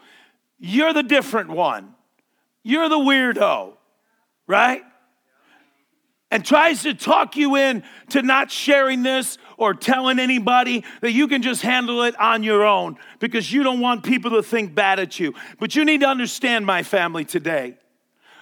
You're 0.59 0.93
the 0.93 1.03
different 1.03 1.49
one. 1.49 1.95
You're 2.63 2.89
the 2.89 2.97
weirdo, 2.97 3.73
right? 4.47 4.83
And 6.31 6.45
tries 6.45 6.83
to 6.83 6.93
talk 6.93 7.35
you 7.35 7.57
in 7.57 7.83
to 8.09 8.21
not 8.21 8.49
sharing 8.49 9.03
this 9.03 9.37
or 9.57 9.73
telling 9.73 10.17
anybody 10.17 10.83
that 11.01 11.11
you 11.11 11.27
can 11.27 11.41
just 11.41 11.61
handle 11.61 12.01
it 12.03 12.17
on 12.19 12.41
your 12.41 12.65
own 12.65 12.95
because 13.19 13.51
you 13.51 13.63
don't 13.63 13.81
want 13.81 14.03
people 14.03 14.31
to 14.31 14.41
think 14.41 14.73
bad 14.73 14.97
at 14.97 15.19
you. 15.19 15.33
But 15.59 15.75
you 15.75 15.83
need 15.83 15.99
to 15.99 16.07
understand, 16.07 16.65
my 16.65 16.83
family, 16.83 17.25
today, 17.25 17.75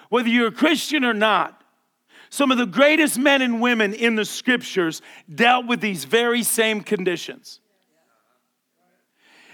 whether 0.09 0.29
you're 0.29 0.47
a 0.47 0.51
Christian 0.51 1.03
or 1.03 1.13
not, 1.13 1.55
some 2.29 2.51
of 2.51 2.59
the 2.59 2.67
greatest 2.67 3.17
men 3.17 3.41
and 3.41 3.59
women 3.59 3.93
in 3.93 4.15
the 4.15 4.23
scriptures 4.23 5.01
dealt 5.33 5.65
with 5.65 5.81
these 5.81 6.05
very 6.05 6.43
same 6.43 6.81
conditions. 6.81 7.59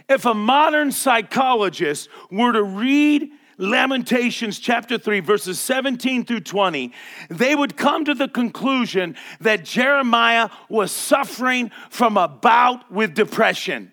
If 0.09 0.25
a 0.25 0.33
modern 0.33 0.91
psychologist 0.91 2.09
were 2.29 2.51
to 2.51 2.61
read 2.61 3.31
Lamentations 3.57 4.59
chapter 4.59 4.97
3, 4.97 5.21
verses 5.21 5.59
17 5.59 6.25
through 6.25 6.41
20, 6.41 6.91
they 7.29 7.55
would 7.55 7.77
come 7.77 8.05
to 8.05 8.13
the 8.13 8.27
conclusion 8.27 9.15
that 9.39 9.63
Jeremiah 9.63 10.49
was 10.69 10.91
suffering 10.91 11.71
from 11.89 12.17
a 12.17 12.27
bout 12.27 12.91
with 12.91 13.13
depression. 13.13 13.91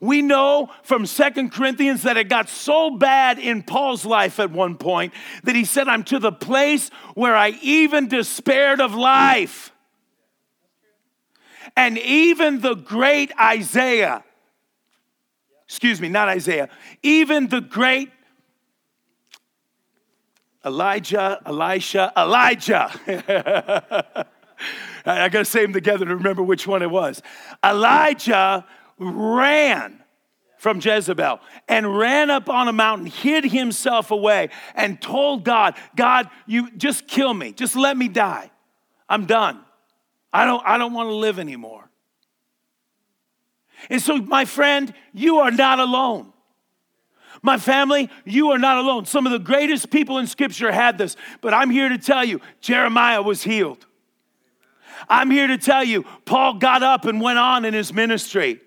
We 0.00 0.22
know 0.22 0.70
from 0.84 1.06
Second 1.06 1.50
Corinthians 1.50 2.02
that 2.02 2.16
it 2.16 2.28
got 2.28 2.48
so 2.48 2.90
bad 2.90 3.38
in 3.38 3.64
Paul's 3.64 4.04
life 4.04 4.38
at 4.38 4.52
one 4.52 4.76
point 4.76 5.12
that 5.42 5.56
he 5.56 5.64
said, 5.64 5.88
I'm 5.88 6.04
to 6.04 6.20
the 6.20 6.30
place 6.30 6.90
where 7.14 7.34
I 7.34 7.58
even 7.62 8.06
despaired 8.06 8.80
of 8.80 8.94
life. 8.94 9.72
And 11.76 11.98
even 11.98 12.60
the 12.60 12.74
great 12.74 13.32
Isaiah 13.40 14.24
excuse 15.68 16.00
me, 16.00 16.08
not 16.08 16.28
Isaiah, 16.28 16.70
even 17.02 17.48
the 17.48 17.60
great 17.60 18.10
Elijah, 20.64 21.40
Elisha, 21.44 22.10
Elijah. 22.16 22.90
I 25.06 25.28
got 25.28 25.38
to 25.38 25.44
say 25.44 25.62
them 25.62 25.74
together 25.74 26.06
to 26.06 26.16
remember 26.16 26.42
which 26.42 26.66
one 26.66 26.82
it 26.82 26.90
was. 26.90 27.22
Elijah 27.62 28.66
ran 28.98 30.02
from 30.56 30.80
Jezebel 30.80 31.38
and 31.68 31.96
ran 31.96 32.30
up 32.30 32.48
on 32.48 32.66
a 32.66 32.72
mountain, 32.72 33.06
hid 33.06 33.44
himself 33.44 34.10
away, 34.10 34.48
and 34.74 35.00
told 35.00 35.44
God, 35.44 35.74
God, 35.94 36.28
you 36.46 36.70
just 36.72 37.06
kill 37.06 37.32
me. 37.32 37.52
Just 37.52 37.76
let 37.76 37.96
me 37.96 38.08
die. 38.08 38.50
I'm 39.08 39.26
done. 39.26 39.60
I 40.32 40.44
don't, 40.44 40.62
I 40.66 40.78
don't 40.78 40.92
want 40.92 41.08
to 41.08 41.14
live 41.14 41.38
anymore. 41.38 41.87
And 43.90 44.02
so, 44.02 44.16
my 44.18 44.44
friend, 44.44 44.92
you 45.12 45.38
are 45.38 45.50
not 45.50 45.78
alone. 45.78 46.32
My 47.42 47.58
family, 47.58 48.10
you 48.24 48.50
are 48.50 48.58
not 48.58 48.78
alone. 48.78 49.06
Some 49.06 49.26
of 49.26 49.32
the 49.32 49.38
greatest 49.38 49.90
people 49.90 50.18
in 50.18 50.26
Scripture 50.26 50.72
had 50.72 50.98
this, 50.98 51.16
but 51.40 51.54
I'm 51.54 51.70
here 51.70 51.88
to 51.88 51.98
tell 51.98 52.24
you 52.24 52.40
Jeremiah 52.60 53.22
was 53.22 53.42
healed. 53.42 53.86
I'm 55.08 55.30
here 55.30 55.46
to 55.46 55.58
tell 55.58 55.84
you 55.84 56.04
Paul 56.24 56.54
got 56.54 56.82
up 56.82 57.04
and 57.04 57.20
went 57.20 57.38
on 57.38 57.64
in 57.64 57.74
his 57.74 57.92
ministry. 57.92 58.60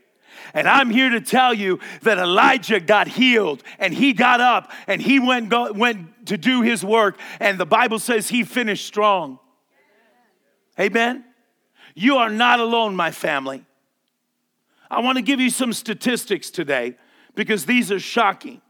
And 0.53 0.68
I'm 0.68 0.89
here 0.89 1.10
to 1.10 1.22
tell 1.22 1.53
you 1.53 1.80
that 2.01 2.18
Elijah 2.18 2.80
got 2.80 3.08
healed 3.08 3.63
and 3.80 3.94
he 3.94 4.13
got 4.13 4.41
up 4.41 4.72
and 4.88 5.01
he 5.01 5.20
went, 5.20 5.50
go, 5.50 5.72
went 5.72 6.25
to 6.27 6.38
do 6.38 6.62
his 6.62 6.84
work. 6.84 7.20
And 7.39 7.58
the 7.60 7.65
Bible 7.65 8.00
says 8.00 8.30
he 8.30 8.44
finished 8.44 8.86
strong. 8.86 9.39
Amen? 10.80 11.24
You 11.96 12.18
are 12.18 12.30
not 12.30 12.60
alone, 12.60 12.96
my 12.96 13.12
family. 13.12 13.65
I 14.91 15.00
want 15.00 15.17
to 15.17 15.21
give 15.21 15.39
you 15.39 15.50
some 15.50 15.71
statistics 15.71 16.51
today 16.51 16.98
because 17.33 17.65
these 17.65 17.93
are 17.93 18.00
shocking. 18.00 18.62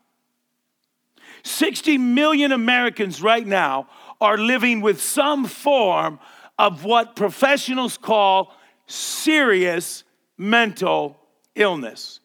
60 1.42 1.98
million 1.98 2.52
Americans 2.52 3.24
right 3.24 3.46
now 3.46 3.90
are 4.22 4.38
living 4.38 4.82
with 4.82 5.02
some 5.02 5.46
form 5.46 6.20
of 6.60 6.84
what 6.86 7.16
professionals 7.16 7.98
call 7.98 8.54
serious 8.86 10.04
mental 10.38 11.18
illness. 11.56 12.20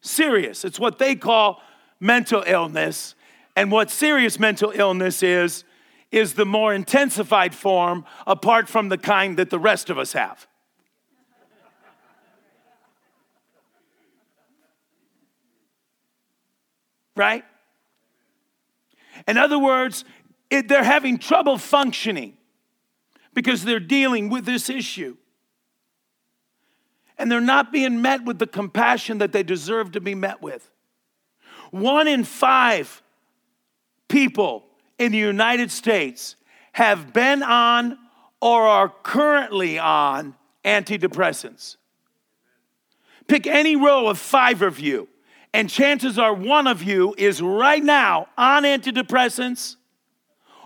Serious, 0.00 0.64
it's 0.64 0.80
what 0.80 0.98
they 0.98 1.14
call 1.14 1.62
mental 2.00 2.42
illness. 2.48 3.14
And 3.54 3.70
what 3.70 3.92
serious 3.92 4.40
mental 4.40 4.72
illness 4.74 5.22
is, 5.22 5.62
is 6.10 6.34
the 6.34 6.46
more 6.46 6.74
intensified 6.74 7.54
form 7.54 8.04
apart 8.26 8.68
from 8.68 8.88
the 8.88 8.98
kind 8.98 9.36
that 9.36 9.50
the 9.50 9.58
rest 9.60 9.88
of 9.88 9.98
us 9.98 10.14
have. 10.14 10.47
Right? 17.18 17.44
In 19.26 19.36
other 19.36 19.58
words, 19.58 20.04
it, 20.48 20.68
they're 20.68 20.84
having 20.84 21.18
trouble 21.18 21.58
functioning. 21.58 22.38
because 23.38 23.64
they're 23.64 23.78
dealing 23.78 24.28
with 24.28 24.44
this 24.44 24.68
issue. 24.68 25.16
And 27.18 27.30
they're 27.30 27.40
not 27.40 27.72
being 27.72 28.02
met 28.02 28.24
with 28.24 28.40
the 28.40 28.48
compassion 28.48 29.18
that 29.18 29.30
they 29.30 29.44
deserve 29.44 29.92
to 29.92 30.00
be 30.00 30.16
met 30.16 30.42
with. 30.42 30.68
One 31.70 32.08
in 32.08 32.24
five 32.24 33.00
people 34.08 34.64
in 34.98 35.12
the 35.12 35.18
United 35.18 35.70
States 35.70 36.34
have 36.72 37.12
been 37.12 37.44
on 37.44 37.96
or 38.42 38.66
are 38.66 38.92
currently 39.04 39.78
on 39.78 40.34
antidepressants. 40.64 41.76
Pick 43.28 43.46
any 43.46 43.76
row 43.76 44.08
of 44.08 44.18
five 44.18 44.62
of 44.62 44.80
you, 44.80 45.08
and 45.58 45.68
chances 45.68 46.20
are 46.20 46.32
one 46.32 46.68
of 46.68 46.84
you 46.84 47.16
is 47.18 47.42
right 47.42 47.82
now 47.82 48.28
on 48.38 48.62
antidepressants 48.62 49.74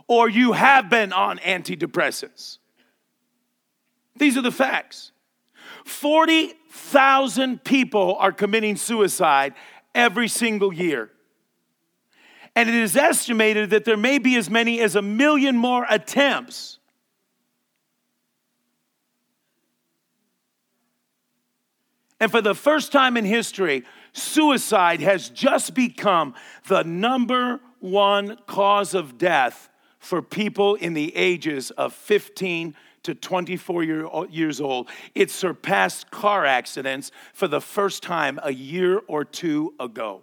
or 0.07 0.29
you 0.29 0.53
have 0.53 0.91
been 0.91 1.15
on 1.15 1.39
antidepressants. 1.39 2.59
These 4.19 4.37
are 4.37 4.43
the 4.43 4.53
facts. 4.53 5.13
40,000 5.87 7.65
people 7.65 8.17
are 8.21 8.33
committing 8.33 8.77
suicide 8.77 9.55
every 9.95 10.29
single 10.29 10.75
year. 10.75 11.09
And 12.55 12.69
it 12.69 12.75
is 12.75 12.95
estimated 12.95 13.71
that 13.71 13.87
there 13.87 13.97
may 13.97 14.19
be 14.19 14.37
as 14.37 14.51
many 14.51 14.79
as 14.79 14.95
a 14.95 15.01
million 15.01 15.57
more 15.57 15.87
attempts. 15.89 16.81
And 22.21 22.31
for 22.31 22.43
the 22.43 22.55
first 22.55 22.93
time 22.93 23.17
in 23.17 23.25
history, 23.25 23.85
suicide 24.13 25.01
has 25.01 25.29
just 25.29 25.75
become 25.75 26.35
the 26.69 26.83
number 26.85 27.61
one 27.81 28.37
cause 28.47 28.95
of 28.95 29.19
death 29.19 29.69
for 29.99 30.23
people 30.23 30.75
in 30.75 30.95
the 30.95 31.15
ages 31.17 31.71
of 31.73 31.93
15 31.93 32.75
to 33.05 33.15
24 33.15 33.85
year, 33.85 34.09
years 34.31 34.61
old. 34.61 34.89
It 35.15 35.31
surpassed 35.31 36.11
car 36.11 36.45
accidents 36.45 37.11
for 37.33 37.49
the 37.49 37.61
first 37.61 38.03
time 38.03 38.39
a 38.43 38.53
year 38.53 39.01
or 39.07 39.25
two 39.25 39.75
ago. 39.81 40.23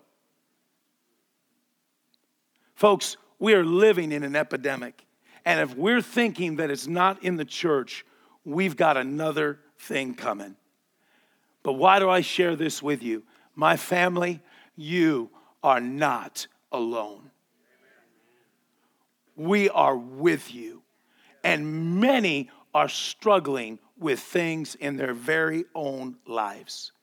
Folks, 2.75 3.17
we 3.39 3.53
are 3.53 3.65
living 3.65 4.11
in 4.11 4.23
an 4.23 4.35
epidemic. 4.35 5.05
And 5.45 5.59
if 5.59 5.75
we're 5.75 6.01
thinking 6.01 6.57
that 6.57 6.69
it's 6.69 6.87
not 6.87 7.23
in 7.23 7.37
the 7.37 7.45
church, 7.45 8.05
we've 8.45 8.75
got 8.75 8.97
another 8.97 9.59
thing 9.77 10.13
coming. 10.13 10.55
But 11.63 11.73
why 11.73 11.99
do 11.99 12.09
I 12.09 12.21
share 12.21 12.55
this 12.55 12.81
with 12.81 13.03
you? 13.03 13.23
My 13.59 13.75
family, 13.75 14.39
you 14.77 15.31
are 15.61 15.81
not 15.81 16.47
alone. 16.71 17.31
We 19.35 19.67
are 19.67 19.97
with 19.97 20.55
you. 20.55 20.81
And 21.43 21.99
many 21.99 22.49
are 22.73 22.87
struggling 22.87 23.79
with 23.97 24.21
things 24.21 24.75
in 24.75 24.95
their 24.95 25.13
very 25.13 25.65
own 25.75 26.15
lives. 26.25 26.93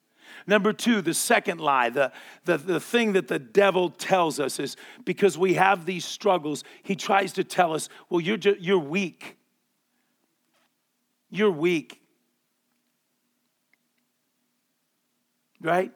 Number 0.47 0.73
two, 0.73 1.03
the 1.03 1.13
second 1.13 1.61
lie, 1.61 1.91
the, 1.91 2.11
the, 2.47 2.57
the 2.57 2.81
thing 2.81 3.13
that 3.13 3.29
the 3.29 3.39
devil 3.39 3.91
tells 3.91 4.41
us 4.41 4.59
is 4.59 4.79
because 5.05 5.37
we 5.37 5.53
have 5.55 5.85
these 5.85 6.07
struggles, 6.07 6.65
he 6.83 6.97
tries 6.97 7.35
to 7.35 7.45
tell 7.45 7.75
us, 7.75 7.91
well, 8.09 8.23
you're, 8.23 8.39
you're 8.59 8.79
weak. 8.79 9.37
You're 11.29 11.51
weak. 11.51 12.01
Right? 15.61 15.93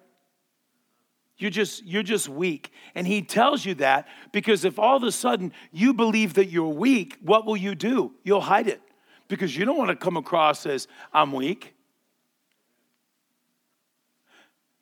You're 1.40 1.50
just, 1.50 1.84
you're 1.86 2.02
just 2.02 2.28
weak. 2.28 2.70
And 2.94 3.06
he 3.06 3.22
tells 3.22 3.64
you 3.64 3.74
that 3.76 4.06
because 4.30 4.66
if 4.66 4.78
all 4.78 4.96
of 4.96 5.02
a 5.02 5.10
sudden 5.10 5.52
you 5.72 5.94
believe 5.94 6.34
that 6.34 6.46
you're 6.46 6.68
weak, 6.68 7.16
what 7.22 7.46
will 7.46 7.56
you 7.56 7.74
do? 7.74 8.12
You'll 8.22 8.42
hide 8.42 8.68
it 8.68 8.82
because 9.26 9.56
you 9.56 9.64
don't 9.64 9.78
want 9.78 9.88
to 9.88 9.96
come 9.96 10.18
across 10.18 10.66
as 10.66 10.86
I'm 11.14 11.32
weak. 11.32 11.74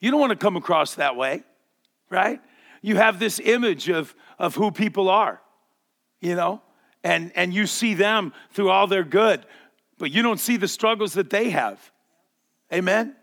You 0.00 0.10
don't 0.10 0.18
want 0.18 0.30
to 0.30 0.36
come 0.36 0.56
across 0.56 0.96
that 0.96 1.14
way, 1.16 1.44
right? 2.10 2.40
You 2.82 2.96
have 2.96 3.20
this 3.20 3.38
image 3.38 3.88
of, 3.88 4.14
of 4.36 4.56
who 4.56 4.72
people 4.72 5.08
are, 5.08 5.40
you 6.20 6.34
know, 6.34 6.60
and, 7.04 7.30
and 7.36 7.54
you 7.54 7.66
see 7.66 7.94
them 7.94 8.32
through 8.50 8.70
all 8.70 8.88
their 8.88 9.04
good, 9.04 9.46
but 9.96 10.10
you 10.10 10.22
don't 10.22 10.40
see 10.40 10.56
the 10.56 10.68
struggles 10.68 11.12
that 11.14 11.30
they 11.30 11.50
have. 11.50 11.92
Amen? 12.72 13.14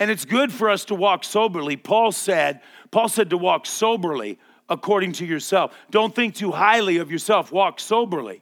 And 0.00 0.10
it's 0.10 0.24
good 0.24 0.50
for 0.50 0.70
us 0.70 0.86
to 0.86 0.94
walk 0.94 1.24
soberly. 1.24 1.76
Paul 1.76 2.10
said, 2.10 2.62
Paul 2.90 3.10
said 3.10 3.30
to 3.30 3.36
walk 3.36 3.66
soberly 3.66 4.38
according 4.70 5.12
to 5.12 5.26
yourself. 5.26 5.76
Don't 5.90 6.14
think 6.14 6.34
too 6.34 6.52
highly 6.52 6.96
of 6.96 7.12
yourself, 7.12 7.52
walk 7.52 7.78
soberly. 7.78 8.40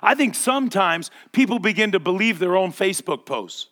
I 0.00 0.14
think 0.14 0.36
sometimes 0.36 1.10
people 1.32 1.58
begin 1.58 1.92
to 1.92 1.98
believe 1.98 2.38
their 2.38 2.56
own 2.56 2.72
Facebook 2.72 3.26
posts. 3.26 3.66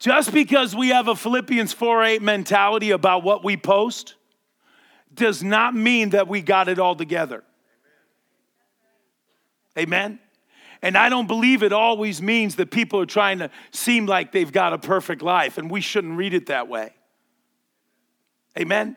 Just 0.00 0.32
because 0.32 0.74
we 0.74 0.88
have 0.88 1.06
a 1.06 1.14
Philippians 1.14 1.72
4 1.72 2.02
8 2.02 2.22
mentality 2.22 2.90
about 2.90 3.22
what 3.22 3.44
we 3.44 3.56
post 3.56 4.16
does 5.14 5.44
not 5.44 5.76
mean 5.76 6.10
that 6.10 6.26
we 6.26 6.42
got 6.42 6.68
it 6.68 6.80
all 6.80 6.96
together. 6.96 7.44
Amen? 9.78 10.18
And 10.82 10.98
I 10.98 11.08
don't 11.08 11.28
believe 11.28 11.62
it 11.62 11.72
always 11.72 12.20
means 12.20 12.56
that 12.56 12.72
people 12.72 13.00
are 13.00 13.06
trying 13.06 13.38
to 13.38 13.50
seem 13.70 14.06
like 14.06 14.32
they've 14.32 14.50
got 14.50 14.72
a 14.72 14.78
perfect 14.78 15.22
life, 15.22 15.56
and 15.56 15.70
we 15.70 15.80
shouldn't 15.80 16.16
read 16.16 16.34
it 16.34 16.46
that 16.46 16.68
way. 16.68 16.92
Amen? 18.58 18.96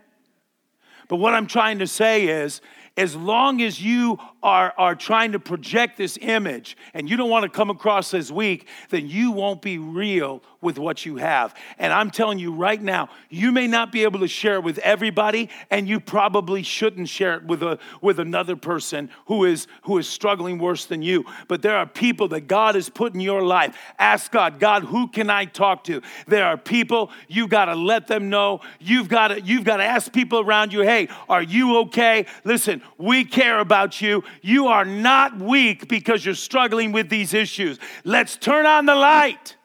But 1.08 1.18
what 1.18 1.36
I'm 1.36 1.48
trying 1.48 1.80
to 1.80 1.88
say 1.88 2.28
is, 2.28 2.62
as 2.98 3.16
long 3.16 3.62
as 3.62 3.82
you 3.82 4.18
are, 4.46 4.76
are 4.78 4.94
trying 4.94 5.32
to 5.32 5.40
project 5.40 5.98
this 5.98 6.20
image 6.22 6.78
and 6.94 7.10
you 7.10 7.18
don't 7.18 7.32
want 7.32 7.42
to 7.42 7.50
come 7.50 7.72
across 7.72 8.14
as 8.14 8.32
weak, 8.32 8.68
then 8.92 9.10
you 9.10 9.32
won't 9.32 9.60
be 9.60 9.80
real 9.80 10.44
with 10.62 10.78
what 10.78 11.06
you 11.06 11.16
have. 11.18 11.56
And 11.80 11.92
I'm 11.92 12.12
telling 12.12 12.38
you 12.38 12.54
right 12.54 12.82
now, 12.82 13.10
you 13.30 13.52
may 13.52 13.66
not 13.66 13.92
be 13.92 14.04
able 14.04 14.20
to 14.20 14.28
share 14.28 14.56
it 14.56 14.64
with 14.64 14.78
everybody, 14.80 15.50
and 15.70 15.88
you 15.88 16.00
probably 16.00 16.64
shouldn't 16.64 17.08
share 17.08 17.36
it 17.36 17.44
with, 17.46 17.64
a, 17.64 17.80
with 18.02 18.20
another 18.20 18.56
person 18.56 19.10
who 19.28 19.46
is, 19.46 19.68
who 19.84 19.98
is 19.98 20.08
struggling 20.08 20.58
worse 20.58 20.86
than 20.86 21.02
you. 21.02 21.26
But 21.48 21.62
there 21.62 21.78
are 21.78 21.86
people 21.86 22.28
that 22.30 22.48
God 22.48 22.76
has 22.76 22.90
put 22.90 23.14
in 23.14 23.22
your 23.22 23.44
life. 23.44 23.78
Ask 24.00 24.32
God, 24.32 24.60
God, 24.60 24.84
who 24.84 25.08
can 25.08 25.30
I 25.30 25.46
talk 25.46 25.84
to? 25.86 26.02
There 26.28 26.46
are 26.46 26.58
people 26.58 27.12
you 27.28 27.48
got 27.48 27.66
to 27.66 27.76
let 27.76 28.08
them 28.08 28.30
know. 28.30 28.62
You've 28.80 29.08
got 29.08 29.30
to 29.30 29.42
you've 29.42 29.64
got 29.64 29.78
to 29.78 29.86
ask 29.86 30.12
people 30.12 30.40
around 30.40 30.74
you, 30.74 30.82
hey, 30.82 31.10
are 31.30 31.44
you 31.44 31.78
okay? 31.80 32.26
Listen, 32.44 32.82
we 32.98 33.24
care 33.24 33.60
about 33.60 34.02
you. 34.02 34.24
You 34.42 34.68
are 34.68 34.86
not 34.86 35.40
weak 35.40 35.88
because 35.88 36.26
you're 36.26 36.36
struggling 36.36 36.92
with 36.92 37.10
these 37.10 37.34
issues. 37.34 37.80
Let's 38.04 38.38
turn 38.38 38.66
on 38.66 38.86
the 38.86 38.96
light. 38.96 39.56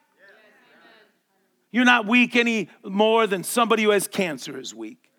You're 1.70 1.85
not 1.85 2.06
weak 2.06 2.37
any 2.37 2.68
more 2.85 3.26
than 3.26 3.44
somebody 3.44 3.85
who 3.85 3.90
has 3.90 4.09
cancer 4.09 4.59
is 4.59 4.74
weak. 4.74 5.11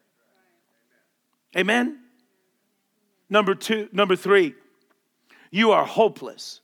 Amen? 1.55 1.99
Number 3.29 3.55
two, 3.55 3.87
number 3.91 4.15
three, 4.15 4.55
you 5.49 5.71
are 5.71 5.85
hopeless. 5.85 6.59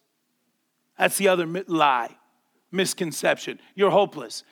That's 0.98 1.18
the 1.18 1.30
other 1.30 1.46
lie, 1.68 2.18
misconception. 2.72 3.60
You're 3.76 3.92
hopeless. 3.92 4.44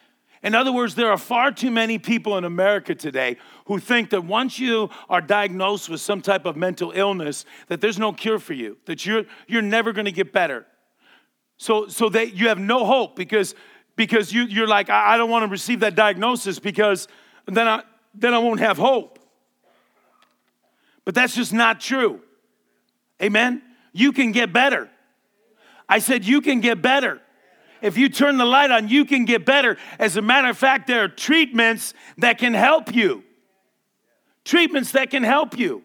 In 0.46 0.54
other 0.54 0.72
words, 0.72 0.94
there 0.94 1.10
are 1.10 1.18
far 1.18 1.52
too 1.52 1.72
many 1.72 1.98
people 1.98 2.38
in 2.38 2.44
America 2.44 2.94
today 2.94 3.38
who 3.66 3.80
think 3.80 4.12
that 4.12 4.26
once 4.26 4.60
you 4.60 4.92
are 5.10 5.20
diagnosed 5.20 5.90
with 5.90 6.02
some 6.02 6.22
type 6.22 6.46
of 6.46 6.56
mental 6.56 6.92
illness, 6.92 7.46
that 7.68 7.82
there's 7.82 7.98
no 7.98 8.14
cure 8.14 8.38
for 8.38 8.54
you, 8.54 8.78
that 8.86 9.08
you're, 9.08 9.24
you're 9.48 9.64
never 9.64 9.92
going 9.92 10.06
to 10.06 10.12
get 10.12 10.32
better. 10.32 10.68
So, 11.58 11.88
so 11.88 12.10
that 12.10 12.36
you 12.36 12.50
have 12.50 12.60
no 12.60 12.86
hope 12.86 13.16
because, 13.16 13.56
because 13.96 14.32
you, 14.32 14.44
you're 14.44 14.68
like, 14.68 14.92
I, 14.92 15.16
I 15.16 15.18
don't 15.18 15.32
want 15.32 15.46
to 15.46 15.48
receive 15.48 15.80
that 15.80 15.96
diagnosis 15.96 16.60
because 16.60 17.08
then 17.48 17.68
I, 17.68 17.82
then 18.14 18.36
I 18.36 18.38
won't 18.38 18.60
have 18.60 18.78
hope. 18.78 19.18
But 21.06 21.16
that's 21.16 21.34
just 21.34 21.54
not 21.54 21.82
true. 21.82 22.22
Amen? 23.20 23.64
You 23.94 24.12
can 24.12 24.32
get 24.32 24.54
better. 24.54 24.92
I 25.90 25.98
said, 25.98 26.24
you 26.24 26.40
can 26.42 26.60
get 26.60 26.84
better. 26.84 27.20
If 27.86 28.00
you 28.00 28.10
turn 28.10 28.38
the 28.38 28.46
light 28.46 28.72
on, 28.72 28.90
you 28.90 29.06
can 29.06 29.26
get 29.26 29.46
better. 29.46 29.78
As 30.00 30.18
a 30.18 30.22
matter 30.24 30.50
of 30.50 30.58
fact, 30.58 30.88
there 30.88 31.04
are 31.04 31.08
treatments 31.08 31.94
that 32.18 32.40
can 32.40 32.56
help 32.56 32.96
you. 32.96 33.24
Treatments 34.44 34.94
that 34.94 35.12
can 35.12 35.22
help 35.22 35.56
you. 35.56 35.84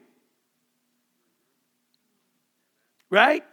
Right? 3.10 3.44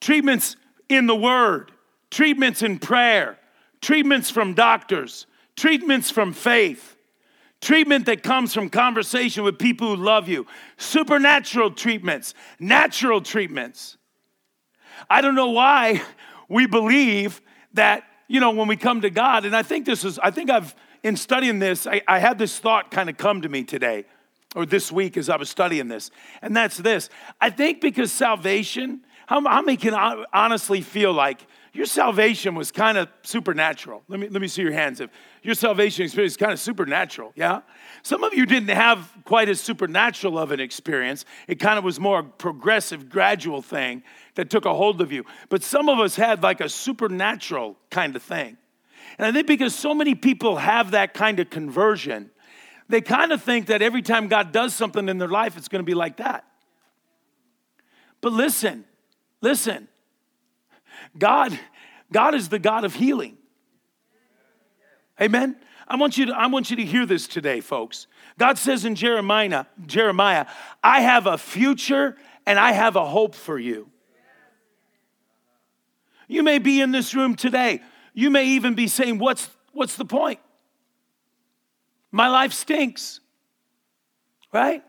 Treatments 0.00 0.56
in 0.88 1.06
the 1.06 1.14
Word, 1.14 1.70
treatments 2.10 2.62
in 2.62 2.80
prayer, 2.80 3.38
treatments 3.80 4.28
from 4.28 4.54
doctors, 4.54 5.26
treatments 5.54 6.10
from 6.10 6.32
faith, 6.32 6.96
treatment 7.60 8.06
that 8.06 8.24
comes 8.24 8.52
from 8.52 8.70
conversation 8.70 9.44
with 9.44 9.56
people 9.56 9.94
who 9.94 10.02
love 10.02 10.28
you, 10.28 10.48
supernatural 10.78 11.70
treatments, 11.70 12.34
natural 12.58 13.20
treatments. 13.20 13.98
I 15.08 15.20
don't 15.20 15.36
know 15.36 15.50
why 15.50 16.02
we 16.48 16.66
believe 16.66 17.40
that, 17.74 18.04
you 18.26 18.40
know, 18.40 18.50
when 18.50 18.68
we 18.68 18.76
come 18.76 19.00
to 19.02 19.10
God, 19.10 19.44
and 19.44 19.54
I 19.54 19.62
think 19.62 19.86
this 19.86 20.04
is, 20.04 20.18
I 20.18 20.30
think 20.30 20.50
I've, 20.50 20.74
in 21.02 21.16
studying 21.16 21.58
this, 21.58 21.86
I, 21.86 22.02
I 22.08 22.18
had 22.18 22.38
this 22.38 22.58
thought 22.58 22.90
kind 22.90 23.08
of 23.08 23.16
come 23.16 23.42
to 23.42 23.48
me 23.48 23.64
today. 23.64 24.04
or 24.54 24.66
this 24.66 24.90
week 24.90 25.16
as 25.16 25.28
I 25.28 25.36
was 25.36 25.50
studying 25.50 25.88
this, 25.88 26.10
and 26.40 26.56
that's 26.56 26.78
this. 26.78 27.10
I 27.40 27.50
think 27.50 27.80
because 27.80 28.10
salvation, 28.10 29.02
how, 29.26 29.42
how 29.46 29.62
many 29.62 29.76
can 29.76 29.94
honestly 30.32 30.80
feel 30.80 31.12
like 31.12 31.46
your 31.78 31.86
salvation 31.86 32.56
was 32.56 32.72
kind 32.72 32.98
of 32.98 33.08
supernatural? 33.22 34.02
Let 34.08 34.18
me, 34.18 34.28
let 34.28 34.42
me 34.42 34.48
see 34.48 34.62
your 34.62 34.72
hands. 34.72 35.00
If 35.00 35.10
your 35.44 35.54
salvation 35.54 36.04
experience 36.04 36.32
is 36.32 36.36
kind 36.36 36.50
of 36.50 36.58
supernatural, 36.58 37.32
yeah? 37.36 37.60
Some 38.02 38.24
of 38.24 38.34
you 38.34 38.46
didn't 38.46 38.70
have 38.70 39.12
quite 39.24 39.48
as 39.48 39.60
supernatural 39.60 40.40
of 40.40 40.50
an 40.50 40.58
experience. 40.58 41.24
It 41.46 41.60
kind 41.60 41.78
of 41.78 41.84
was 41.84 42.00
more 42.00 42.18
a 42.18 42.24
progressive, 42.24 43.08
gradual 43.08 43.62
thing 43.62 44.02
that 44.34 44.50
took 44.50 44.64
a 44.64 44.74
hold 44.74 45.00
of 45.00 45.12
you. 45.12 45.24
But 45.50 45.62
some 45.62 45.88
of 45.88 46.00
us 46.00 46.16
had 46.16 46.42
like 46.42 46.60
a 46.60 46.68
supernatural 46.68 47.76
kind 47.90 48.16
of 48.16 48.24
thing. 48.24 48.56
And 49.16 49.28
I 49.28 49.30
think 49.30 49.46
because 49.46 49.72
so 49.72 49.94
many 49.94 50.16
people 50.16 50.56
have 50.56 50.90
that 50.90 51.14
kind 51.14 51.38
of 51.38 51.48
conversion, 51.48 52.32
they 52.88 53.00
kind 53.00 53.30
of 53.30 53.40
think 53.40 53.66
that 53.66 53.82
every 53.82 54.02
time 54.02 54.26
God 54.26 54.50
does 54.50 54.74
something 54.74 55.08
in 55.08 55.18
their 55.18 55.28
life, 55.28 55.56
it's 55.56 55.68
going 55.68 55.84
to 55.84 55.86
be 55.86 55.94
like 55.94 56.16
that. 56.16 56.44
But 58.20 58.32
listen, 58.32 58.84
listen. 59.40 59.86
God, 61.18 61.58
God 62.12 62.34
is 62.34 62.48
the 62.48 62.58
God 62.58 62.84
of 62.84 62.94
healing. 62.94 63.36
Amen. 65.20 65.56
I 65.86 65.96
want 65.96 66.16
you 66.18 66.26
to, 66.26 66.32
I 66.32 66.46
want 66.46 66.70
you 66.70 66.76
to 66.76 66.84
hear 66.84 67.06
this 67.06 67.26
today, 67.26 67.60
folks. 67.60 68.06
God 68.38 68.58
says 68.58 68.84
in 68.84 68.94
Jeremiah, 68.94 69.64
Jeremiah, 69.86 70.46
I 70.82 71.00
have 71.00 71.26
a 71.26 71.38
future 71.38 72.16
and 72.46 72.58
I 72.58 72.72
have 72.72 72.96
a 72.96 73.04
hope 73.04 73.34
for 73.34 73.58
you. 73.58 73.90
You 76.28 76.42
may 76.42 76.58
be 76.58 76.80
in 76.80 76.92
this 76.92 77.14
room 77.14 77.34
today. 77.34 77.80
You 78.12 78.30
may 78.30 78.46
even 78.48 78.74
be 78.74 78.86
saying, 78.86 79.18
What's, 79.18 79.48
what's 79.72 79.96
the 79.96 80.04
point? 80.04 80.40
My 82.12 82.28
life 82.28 82.52
stinks, 82.52 83.20
right? 84.52 84.82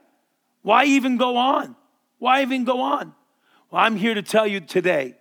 Why 0.62 0.86
even 0.86 1.18
go 1.18 1.38
on? 1.38 1.76
Why 2.18 2.42
even 2.42 2.66
go 2.66 2.82
on? 2.82 3.14
Well, 3.72 3.82
I'm 3.82 3.96
here 3.96 4.14
to 4.14 4.22
tell 4.22 4.46
you 4.46 4.60
today 4.60 5.16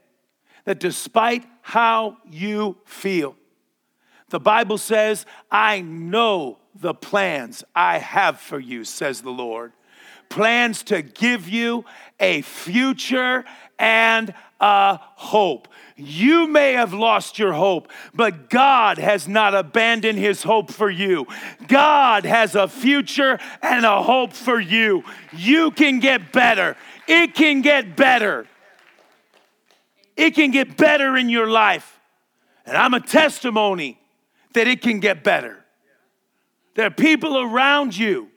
that 0.69 0.81
despite 0.81 1.47
how 1.63 2.19
you 2.29 2.77
feel, 2.85 3.35
the 4.29 4.39
Bible 4.39 4.77
says, 4.77 5.25
I 5.51 5.81
know 5.81 6.59
the 6.75 6.93
plans 6.93 7.65
I 7.75 7.97
have 7.97 8.39
for 8.39 8.59
you, 8.61 8.85
says 8.85 9.23
the 9.23 9.31
Lord. 9.31 9.73
Plans 10.29 10.83
to 10.83 11.01
give 11.01 11.49
you 11.49 11.87
a 12.21 12.43
future 12.43 13.47
and 13.79 14.35
a 14.61 14.99
hope. 15.01 15.69
You 15.97 16.47
may 16.47 16.75
have 16.75 16.93
lost 16.93 17.39
your 17.39 17.55
hope, 17.55 17.91
but 18.13 18.51
God 18.51 18.99
has 18.99 19.27
not 19.27 19.55
abandoned 19.55 20.19
his 20.19 20.43
hope 20.43 20.71
for 20.71 20.91
you. 20.91 21.27
God 21.67 22.27
has 22.27 22.55
a 22.55 22.69
future 22.69 23.39
and 23.63 23.87
a 23.87 24.03
hope 24.03 24.35
for 24.35 24.61
you. 24.61 25.03
You 25.33 25.71
can 25.71 25.99
get 25.99 26.31
better. 26.31 26.77
It 27.07 27.35
can 27.35 27.63
get 27.63 27.97
better. 27.97 28.47
It 30.19 30.35
can 30.35 30.51
get 30.51 30.77
better 30.77 31.17
in 31.17 31.29
your 31.29 31.49
life. 31.49 32.01
And 32.67 32.77
I'm 32.77 32.93
a 32.93 33.01
testimony 33.01 34.01
that 34.53 34.67
it 34.67 34.83
can 34.83 34.99
get 34.99 35.23
better. 35.23 35.65
There 36.75 36.87
are 36.87 36.91
people 36.91 37.39
around 37.39 37.97
you. 37.97 38.29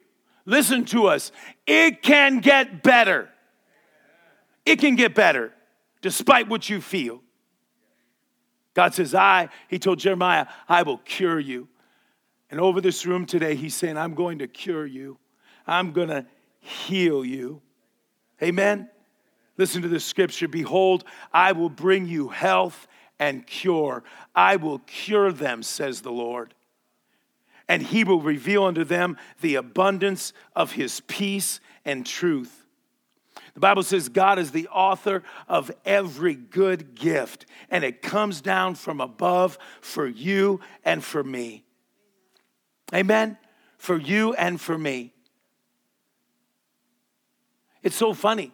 Listen 0.45 0.85
to 0.85 1.07
us. 1.07 1.31
It 1.65 2.03
can 2.03 2.39
get 2.39 2.83
better. 2.83 3.29
It 4.63 4.79
can 4.79 4.95
get 4.95 5.15
better 5.15 5.53
despite 6.01 6.47
what 6.47 6.69
you 6.69 6.81
feel. 6.81 7.21
God 8.75 8.93
says, 8.93 9.15
I, 9.15 9.49
he 9.67 9.79
told 9.79 9.97
Jeremiah, 9.97 10.45
I 10.69 10.83
will 10.83 10.99
cure 10.99 11.39
you. 11.39 11.67
And 12.51 12.59
over 12.59 12.79
this 12.79 13.07
room 13.07 13.25
today, 13.25 13.55
he's 13.55 13.73
saying, 13.73 13.97
I'm 13.97 14.13
going 14.13 14.39
to 14.39 14.47
cure 14.47 14.85
you. 14.85 15.17
I'm 15.65 15.93
going 15.93 16.09
to 16.09 16.27
heal 16.59 17.25
you. 17.25 17.63
Amen. 18.41 18.87
Listen 19.57 19.81
to 19.81 19.87
the 19.87 19.99
scripture 19.99 20.47
Behold, 20.47 21.03
I 21.33 21.51
will 21.51 21.69
bring 21.69 22.07
you 22.07 22.29
health 22.29 22.87
and 23.19 23.45
cure. 23.45 24.03
I 24.35 24.55
will 24.55 24.79
cure 24.79 25.31
them, 25.31 25.63
says 25.63 26.01
the 26.01 26.11
Lord. 26.11 26.53
And 27.67 27.81
he 27.81 28.03
will 28.03 28.21
reveal 28.21 28.63
unto 28.63 28.83
them 28.83 29.17
the 29.39 29.55
abundance 29.55 30.33
of 30.55 30.73
his 30.73 31.01
peace 31.01 31.59
and 31.85 32.05
truth. 32.05 32.65
The 33.53 33.59
Bible 33.59 33.83
says 33.83 34.09
God 34.09 34.39
is 34.39 34.51
the 34.51 34.67
author 34.69 35.23
of 35.47 35.71
every 35.85 36.35
good 36.35 36.95
gift, 36.95 37.45
and 37.69 37.83
it 37.83 38.01
comes 38.01 38.41
down 38.41 38.75
from 38.75 39.01
above 39.01 39.57
for 39.81 40.07
you 40.07 40.61
and 40.83 41.03
for 41.03 41.23
me. 41.23 41.63
Amen? 42.93 43.37
For 43.77 43.97
you 43.97 44.33
and 44.33 44.59
for 44.59 44.77
me. 44.77 45.13
It's 47.83 47.95
so 47.95 48.13
funny. 48.13 48.53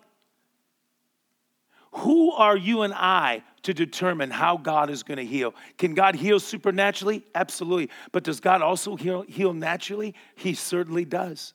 Who 1.98 2.32
are 2.32 2.56
you 2.56 2.84
and 2.84 2.94
I 2.94 3.44
to 3.64 3.74
determine 3.74 4.30
how 4.30 4.58
God 4.58 4.90
is 4.90 5.04
going 5.04 5.18
to 5.18 5.26
heal? 5.26 5.56
Can 5.78 5.94
God 5.94 6.16
heal 6.16 6.40
supernaturally? 6.40 7.24
Absolutely. 7.34 7.90
But 8.12 8.24
does 8.24 8.40
God 8.40 8.62
also 8.62 8.96
heal, 8.96 9.24
heal 9.24 9.54
naturally? 9.54 10.14
He 10.36 10.54
certainly 10.54 11.06
does. 11.06 11.54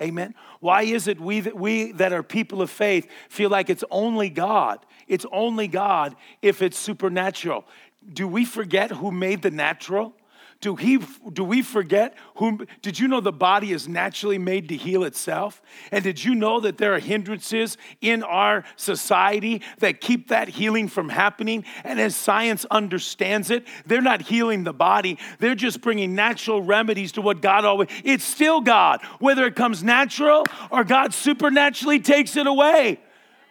Amen. 0.00 0.34
Why 0.60 0.82
is 0.82 1.08
it 1.08 1.20
we 1.20 1.40
that 1.40 1.56
we 1.56 1.92
that 1.92 2.12
are 2.12 2.22
people 2.22 2.62
of 2.62 2.70
faith 2.70 3.08
feel 3.28 3.50
like 3.50 3.68
it's 3.68 3.84
only 3.90 4.30
God? 4.30 4.78
It's 5.08 5.26
only 5.32 5.66
God 5.66 6.14
if 6.40 6.62
it's 6.62 6.78
supernatural. 6.78 7.64
Do 8.12 8.28
we 8.28 8.44
forget 8.44 8.90
who 8.90 9.10
made 9.10 9.42
the 9.42 9.50
natural? 9.50 10.14
Do, 10.60 10.74
he, 10.74 10.98
do 11.32 11.44
we 11.44 11.62
forget 11.62 12.16
whom? 12.34 12.66
Did 12.82 12.98
you 12.98 13.06
know 13.06 13.20
the 13.20 13.30
body 13.30 13.70
is 13.70 13.86
naturally 13.86 14.38
made 14.38 14.70
to 14.70 14.76
heal 14.76 15.04
itself? 15.04 15.62
And 15.92 16.02
did 16.02 16.24
you 16.24 16.34
know 16.34 16.58
that 16.58 16.78
there 16.78 16.94
are 16.96 16.98
hindrances 16.98 17.76
in 18.00 18.24
our 18.24 18.64
society 18.74 19.62
that 19.78 20.00
keep 20.00 20.28
that 20.28 20.48
healing 20.48 20.88
from 20.88 21.10
happening? 21.10 21.64
And 21.84 22.00
as 22.00 22.16
science 22.16 22.64
understands 22.72 23.50
it, 23.50 23.68
they're 23.86 24.02
not 24.02 24.22
healing 24.22 24.64
the 24.64 24.72
body, 24.72 25.18
they're 25.38 25.54
just 25.54 25.80
bringing 25.80 26.16
natural 26.16 26.60
remedies 26.60 27.12
to 27.12 27.22
what 27.22 27.40
God 27.40 27.64
always, 27.64 27.88
it's 28.02 28.24
still 28.24 28.60
God, 28.60 29.00
whether 29.20 29.46
it 29.46 29.54
comes 29.54 29.84
natural 29.84 30.44
or 30.72 30.82
God 30.82 31.14
supernaturally 31.14 32.00
takes 32.00 32.36
it 32.36 32.48
away. 32.48 32.98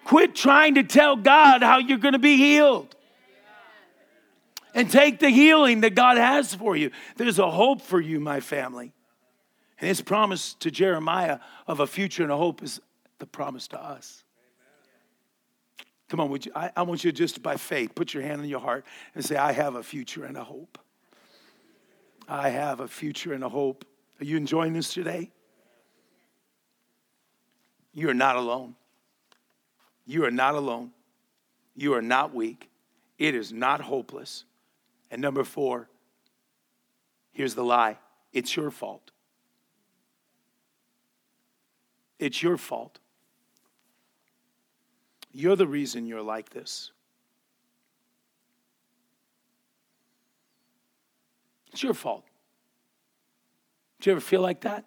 Quit 0.03 0.35
trying 0.35 0.75
to 0.75 0.83
tell 0.83 1.15
God 1.15 1.63
how 1.63 1.77
you're 1.77 1.97
going 1.99 2.13
to 2.13 2.19
be 2.19 2.35
healed 2.35 2.96
and 4.77 4.91
take 4.91 5.17
the 5.17 5.29
healing 5.29 5.81
that 5.81 5.95
God 5.95 6.17
has 6.17 6.53
for 6.53 6.75
you. 6.75 6.91
There's 7.15 7.39
a 7.39 7.49
hope 7.49 7.81
for 7.81 7.99
you, 7.99 8.19
my 8.19 8.39
family. 8.39 8.93
And 9.79 9.87
his 9.87 10.01
promise 10.01 10.53
to 10.59 10.69
Jeremiah 10.69 11.39
of 11.65 11.79
a 11.79 11.87
future 11.87 12.21
and 12.21 12.31
a 12.31 12.37
hope 12.37 12.61
is 12.61 12.79
the 13.17 13.25
promise 13.25 13.67
to 13.69 13.81
us. 13.83 14.23
Come 16.09 16.19
on, 16.19 16.29
would 16.29 16.45
you, 16.45 16.51
I, 16.55 16.69
I 16.75 16.83
want 16.83 17.03
you 17.03 17.11
just 17.11 17.41
by 17.41 17.57
faith, 17.57 17.95
put 17.95 18.13
your 18.13 18.21
hand 18.21 18.41
on 18.41 18.47
your 18.47 18.59
heart 18.59 18.85
and 19.15 19.25
say, 19.25 19.35
I 19.35 19.51
have 19.51 19.73
a 19.73 19.81
future 19.81 20.25
and 20.25 20.37
a 20.37 20.43
hope. 20.43 20.77
I 22.27 22.49
have 22.49 22.79
a 22.79 22.87
future 22.87 23.33
and 23.33 23.43
a 23.43 23.49
hope. 23.49 23.83
Are 24.21 24.25
you 24.25 24.37
enjoying 24.37 24.73
this 24.73 24.93
today? 24.93 25.31
You 27.93 28.09
are 28.09 28.13
not 28.13 28.35
alone. 28.35 28.75
You 30.05 30.23
are 30.25 30.31
not 30.31 30.53
alone. 30.53 30.91
You 31.75 31.95
are 31.95 32.01
not 32.03 32.35
weak. 32.35 32.69
It 33.17 33.33
is 33.33 33.51
not 33.51 33.81
hopeless. 33.81 34.45
And 35.09 35.21
number 35.21 35.43
four, 35.43 35.89
here's 37.31 37.55
the 37.55 37.63
lie 37.63 37.97
it's 38.33 38.55
your 38.55 38.71
fault. 38.71 39.11
It's 42.19 42.41
your 42.41 42.57
fault. 42.57 42.99
You're 45.31 45.55
the 45.55 45.67
reason 45.67 46.07
you're 46.07 46.21
like 46.23 46.49
this. 46.49 46.91
It's 51.71 51.83
your 51.83 51.93
fault. 51.93 52.25
Do 54.01 54.09
you 54.09 54.15
ever 54.15 54.21
feel 54.21 54.41
like 54.41 54.61
that? 54.61 54.85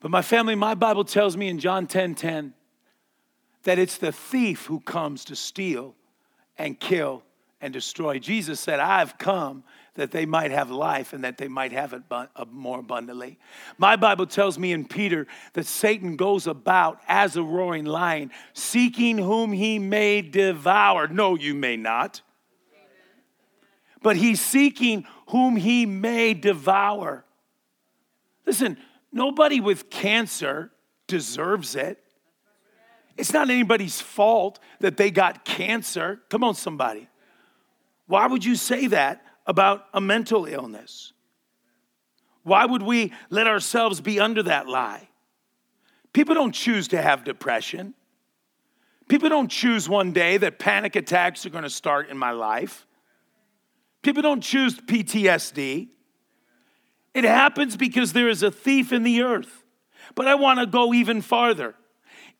But 0.00 0.10
my 0.10 0.20
family, 0.20 0.54
my 0.54 0.74
Bible 0.74 1.04
tells 1.04 1.36
me 1.36 1.48
in 1.48 1.58
John 1.58 1.86
10 1.86 2.14
10 2.14 2.52
that 3.62 3.78
it's 3.78 3.96
the 3.96 4.12
thief 4.12 4.66
who 4.66 4.80
comes 4.80 5.24
to 5.26 5.36
steal 5.36 5.94
and 6.58 6.78
kill 6.78 7.22
and 7.62 7.72
destroy. 7.72 8.18
Jesus 8.18 8.60
said, 8.60 8.80
I've 8.80 9.16
come 9.16 9.64
that 9.94 10.10
they 10.10 10.26
might 10.26 10.50
have 10.50 10.70
life 10.70 11.12
and 11.12 11.22
that 11.24 11.38
they 11.38 11.48
might 11.48 11.72
have 11.72 11.92
it 11.92 12.02
more 12.50 12.80
abundantly. 12.80 13.38
My 13.78 13.96
Bible 13.96 14.26
tells 14.26 14.58
me 14.58 14.72
in 14.72 14.86
Peter 14.86 15.26
that 15.52 15.66
Satan 15.66 16.16
goes 16.16 16.46
about 16.46 17.00
as 17.08 17.36
a 17.36 17.42
roaring 17.42 17.84
lion, 17.84 18.30
seeking 18.52 19.18
whom 19.18 19.52
he 19.52 19.78
may 19.78 20.22
devour. 20.22 21.08
No, 21.08 21.36
you 21.36 21.54
may 21.54 21.76
not. 21.76 22.22
But 24.02 24.16
he's 24.16 24.40
seeking 24.40 25.06
whom 25.28 25.56
he 25.56 25.86
may 25.86 26.34
devour. 26.34 27.24
Listen, 28.44 28.76
nobody 29.12 29.60
with 29.60 29.90
cancer 29.90 30.72
deserves 31.06 31.76
it. 31.76 32.02
It's 33.18 33.32
not 33.32 33.50
anybody's 33.50 34.00
fault 34.00 34.58
that 34.80 34.96
they 34.96 35.10
got 35.10 35.44
cancer. 35.44 36.22
Come 36.30 36.42
on, 36.42 36.54
somebody. 36.54 37.08
Why 38.06 38.26
would 38.26 38.44
you 38.44 38.56
say 38.56 38.88
that 38.88 39.24
about 39.46 39.86
a 39.94 40.00
mental 40.00 40.46
illness? 40.46 41.12
Why 42.42 42.64
would 42.64 42.82
we 42.82 43.12
let 43.30 43.46
ourselves 43.46 44.00
be 44.00 44.18
under 44.18 44.42
that 44.44 44.68
lie? 44.68 45.08
People 46.12 46.34
don't 46.34 46.52
choose 46.52 46.88
to 46.88 47.00
have 47.00 47.24
depression. 47.24 47.94
People 49.08 49.28
don't 49.28 49.50
choose 49.50 49.88
one 49.88 50.12
day 50.12 50.36
that 50.38 50.58
panic 50.58 50.96
attacks 50.96 51.46
are 51.46 51.50
going 51.50 51.64
to 51.64 51.70
start 51.70 52.08
in 52.08 52.18
my 52.18 52.32
life. 52.32 52.86
People 54.02 54.22
don't 54.22 54.40
choose 54.40 54.76
PTSD. 54.76 55.88
It 57.14 57.24
happens 57.24 57.76
because 57.76 58.12
there 58.12 58.28
is 58.28 58.42
a 58.42 58.50
thief 58.50 58.92
in 58.92 59.02
the 59.02 59.22
earth. 59.22 59.64
But 60.14 60.26
I 60.26 60.34
want 60.34 60.60
to 60.60 60.66
go 60.66 60.92
even 60.92 61.22
farther. 61.22 61.74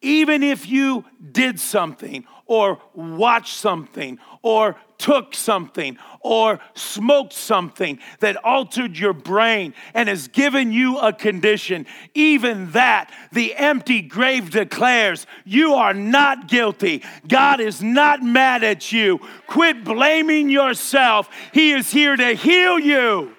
Even 0.00 0.42
if 0.42 0.68
you 0.68 1.04
did 1.30 1.60
something 1.60 2.24
or 2.46 2.80
watched 2.92 3.54
something 3.54 4.18
or 4.42 4.76
took 5.02 5.34
something 5.34 5.98
or 6.20 6.60
smoked 6.74 7.32
something 7.32 7.98
that 8.20 8.36
altered 8.44 8.96
your 8.96 9.12
brain 9.12 9.74
and 9.94 10.08
has 10.08 10.28
given 10.28 10.72
you 10.72 10.96
a 10.98 11.12
condition, 11.12 11.84
even 12.14 12.70
that, 12.70 13.12
the 13.32 13.52
empty 13.56 14.00
grave 14.00 14.50
declares 14.50 15.26
you 15.44 15.74
are 15.74 15.92
not 15.92 16.46
guilty. 16.46 17.02
God 17.26 17.58
is 17.58 17.82
not 17.82 18.22
mad 18.22 18.62
at 18.62 18.92
you. 18.92 19.18
Quit 19.48 19.82
blaming 19.82 20.48
yourself. 20.48 21.28
He 21.52 21.72
is 21.72 21.90
here 21.90 22.14
to 22.14 22.34
heal 22.34 22.78
you. 22.78 23.34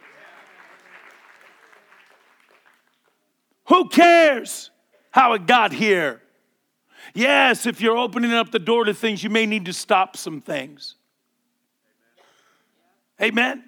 Who 3.67 3.87
cares 3.87 4.69
how 5.11 5.31
it 5.31 5.47
got 5.47 5.71
here? 5.71 6.21
Yes, 7.13 7.65
if 7.65 7.79
you're 7.79 7.97
opening 7.97 8.33
up 8.33 8.51
the 8.51 8.59
door 8.59 8.83
to 8.83 8.93
things, 8.93 9.23
you 9.23 9.29
may 9.29 9.45
need 9.45 9.63
to 9.65 9.73
stop 9.73 10.17
some 10.17 10.41
things. 10.41 10.95
Amen. 13.21 13.63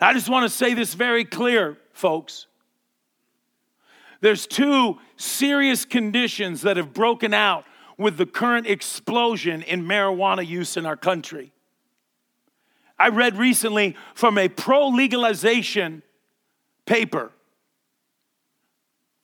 I 0.00 0.12
just 0.12 0.28
want 0.28 0.44
to 0.44 0.54
say 0.54 0.74
this 0.74 0.94
very 0.94 1.24
clear, 1.24 1.78
folks. 1.92 2.46
There's 4.20 4.46
two 4.46 4.98
serious 5.16 5.84
conditions 5.84 6.62
that 6.62 6.76
have 6.76 6.92
broken 6.92 7.32
out 7.32 7.64
with 7.98 8.16
the 8.16 8.26
current 8.26 8.66
explosion 8.66 9.62
in 9.62 9.84
marijuana 9.84 10.46
use 10.46 10.76
in 10.76 10.84
our 10.84 10.96
country. 10.96 11.52
I 12.98 13.08
read 13.08 13.36
recently 13.36 13.96
from 14.14 14.38
a 14.38 14.48
pro 14.48 14.88
legalization 14.88 16.02
paper 16.86 17.30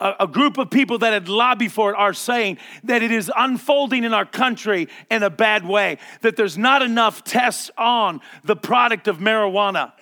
a, 0.02 0.16
a 0.20 0.26
group 0.26 0.58
of 0.58 0.70
people 0.70 0.98
that 0.98 1.12
had 1.12 1.28
lobbied 1.28 1.72
for 1.72 1.92
it 1.92 1.96
are 1.96 2.12
saying 2.12 2.58
that 2.84 3.02
it 3.02 3.12
is 3.12 3.30
unfolding 3.34 4.04
in 4.04 4.12
our 4.12 4.26
country 4.26 4.88
in 5.10 5.22
a 5.22 5.30
bad 5.30 5.64
way, 5.64 5.98
that 6.22 6.36
there's 6.36 6.58
not 6.58 6.82
enough 6.82 7.22
tests 7.24 7.70
on 7.78 8.20
the 8.44 8.56
product 8.56 9.08
of 9.08 9.18
marijuana. 9.18 9.92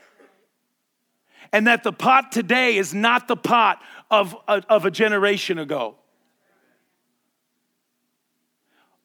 And 1.53 1.67
that 1.67 1.83
the 1.83 1.93
pot 1.93 2.33
today 2.33 2.77
is 2.77 2.95
not 2.95 3.29
the 3.29 3.37
pot 3.37 3.83
of, 4.11 4.37
of, 4.49 4.65
of 4.69 4.85
a 4.85 4.91
generation 4.91 5.59
ago 5.59 5.97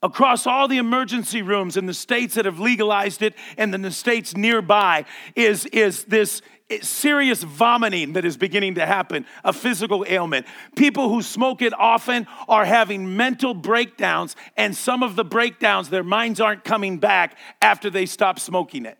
across 0.05 0.45
all 0.45 0.67
the 0.67 0.77
emergency 0.77 1.41
rooms 1.41 1.77
in 1.77 1.87
the 1.87 1.93
states 1.93 2.35
that 2.35 2.45
have 2.45 2.59
legalized 2.59 3.23
it 3.23 3.33
and 3.57 3.73
in 3.73 3.81
the 3.81 3.89
states 3.89 4.37
nearby 4.37 5.03
is, 5.35 5.65
is 5.67 6.03
this 6.03 6.43
serious 6.81 7.43
vomiting 7.43 8.13
that 8.13 8.25
is 8.25 8.37
beginning 8.37 8.75
to 8.75 8.85
happen, 8.85 9.25
a 9.43 9.53
physical 9.53 10.05
ailment. 10.07 10.47
People 10.75 11.09
who 11.09 11.21
smoke 11.21 11.61
it 11.61 11.73
often 11.77 12.27
are 12.47 12.65
having 12.65 13.15
mental 13.15 13.53
breakdowns, 13.53 14.35
and 14.57 14.75
some 14.75 15.03
of 15.03 15.15
the 15.15 15.23
breakdowns, 15.23 15.89
their 15.89 16.03
minds 16.03 16.41
aren't 16.41 16.63
coming 16.63 16.97
back 16.97 17.37
after 17.61 17.89
they 17.89 18.05
stop 18.05 18.39
smoking 18.39 18.85
it. 18.85 18.97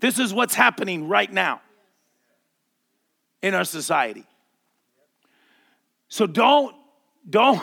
This 0.00 0.18
is 0.18 0.32
what's 0.32 0.54
happening 0.54 1.08
right 1.08 1.32
now 1.32 1.60
in 3.42 3.54
our 3.54 3.64
society. 3.64 4.26
So 6.08 6.26
don't, 6.26 6.76
don't, 7.28 7.62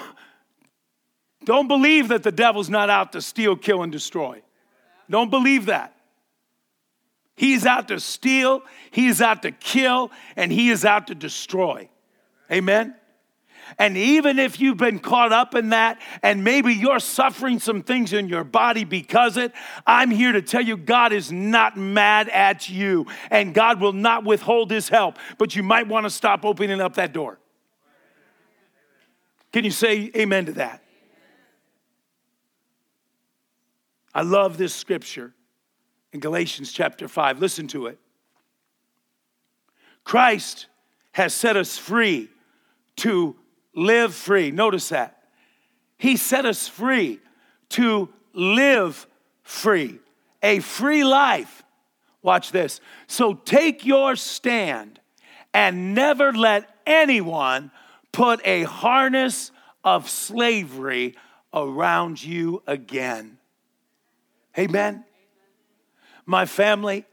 don't 1.45 1.67
believe 1.67 2.09
that 2.09 2.23
the 2.23 2.31
devil's 2.31 2.69
not 2.69 2.89
out 2.89 3.13
to 3.13 3.21
steal, 3.21 3.55
kill, 3.55 3.83
and 3.83 3.91
destroy. 3.91 4.41
Don't 5.09 5.29
believe 5.29 5.67
that. 5.67 5.95
He's 7.39 7.65
out 7.65 7.88
to 7.88 8.02
steal, 8.02 8.63
he's 8.91 9.21
out 9.21 9.43
to 9.43 9.52
kill, 9.52 10.12
and 10.36 10.52
he 10.52 10.71
is 10.71 10.84
out 10.84 11.08
to 11.08 11.15
destroy. 11.15 11.88
Amen? 12.52 12.95
And 13.78 13.95
even 13.95 14.39
if 14.39 14.60
you've 14.60 14.75
been 14.75 14.99
caught 14.99 15.32
up 15.32 15.56
in 15.56 15.69
that, 15.69 16.02
and 16.21 16.43
maybe 16.43 16.73
you're 16.73 16.99
suffering 16.99 17.60
some 17.62 17.82
things 17.82 18.12
in 18.12 18.28
your 18.28 18.43
body 18.43 18.84
because 18.84 19.38
it, 19.38 19.54
I'm 19.88 20.12
here 20.12 20.34
to 20.34 20.41
tell 20.41 20.62
you 20.62 20.75
God 20.75 21.13
is 21.13 21.32
not 21.32 21.78
mad 21.78 22.28
at 22.28 22.67
you, 22.67 23.06
and 23.32 23.54
God 23.54 23.80
will 23.80 23.93
not 23.93 24.25
withhold 24.25 24.69
his 24.69 24.89
help. 24.89 25.15
But 25.38 25.56
you 25.56 25.63
might 25.63 25.88
want 25.88 26.06
to 26.06 26.10
stop 26.10 26.43
opening 26.43 26.82
up 26.82 26.95
that 26.95 27.13
door. 27.13 27.39
Can 29.54 29.63
you 29.63 29.71
say 29.71 30.12
amen 30.13 30.47
to 30.47 30.52
that? 30.54 30.84
I 34.13 34.23
love 34.23 34.58
this 34.58 34.75
scripture 34.75 35.34
in 36.13 36.19
Galatians 36.19 36.72
chapter 36.72 37.08
5. 37.08 37.39
Listen 37.39 37.67
to 37.67 37.88
it. 37.88 38.00
Christ 40.04 40.67
has 41.12 41.34
set 41.34 41.56
us 41.56 41.78
free 41.78 42.30
to 42.98 43.36
live 43.76 44.13
free. 44.13 44.52
Notice 44.52 44.89
that. 44.89 45.24
He 45.98 46.17
set 46.17 46.45
us 46.45 46.67
free 46.67 47.19
to 47.69 48.10
live 48.34 49.06
free, 49.43 50.00
a 50.41 50.60
free 50.60 51.04
life. 51.04 51.63
Watch 52.22 52.52
this. 52.52 52.82
So 53.08 53.34
take 53.34 53.86
your 53.86 54.15
stand 54.15 55.00
and 55.54 55.93
never 55.93 56.32
let 56.32 56.69
anyone 56.86 57.72
put 58.12 58.41
a 58.45 58.63
harness 58.63 59.52
of 59.84 60.10
slavery 60.10 61.15
around 61.54 62.24
you 62.24 62.62
again. 62.67 63.38
Amen. 64.58 65.06
My 66.30 66.46
family, 66.46 67.08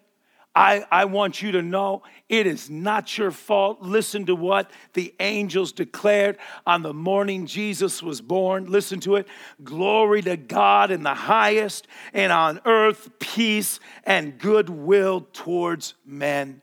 I, 0.54 0.84
I 0.90 1.06
want 1.06 1.40
you 1.40 1.52
to 1.52 1.62
know 1.62 2.02
it 2.28 2.46
is 2.46 2.68
not 2.68 3.16
your 3.16 3.30
fault. 3.30 3.80
Listen 3.80 4.26
to 4.26 4.34
what 4.34 4.70
the 4.92 5.14
angels 5.20 5.72
declared 5.72 6.36
on 6.66 6.82
the 6.82 6.92
morning 6.92 7.46
Jesus 7.46 8.02
was 8.02 8.20
born. 8.20 8.66
Listen 8.66 9.00
to 9.00 9.16
it. 9.16 9.26
Glory 9.64 10.20
to 10.20 10.36
God 10.36 10.90
in 10.90 11.02
the 11.02 11.14
highest, 11.14 11.88
and 12.12 12.30
on 12.30 12.60
earth, 12.66 13.08
peace 13.18 13.80
and 14.04 14.38
goodwill 14.38 15.26
towards 15.32 15.94
men. 16.04 16.60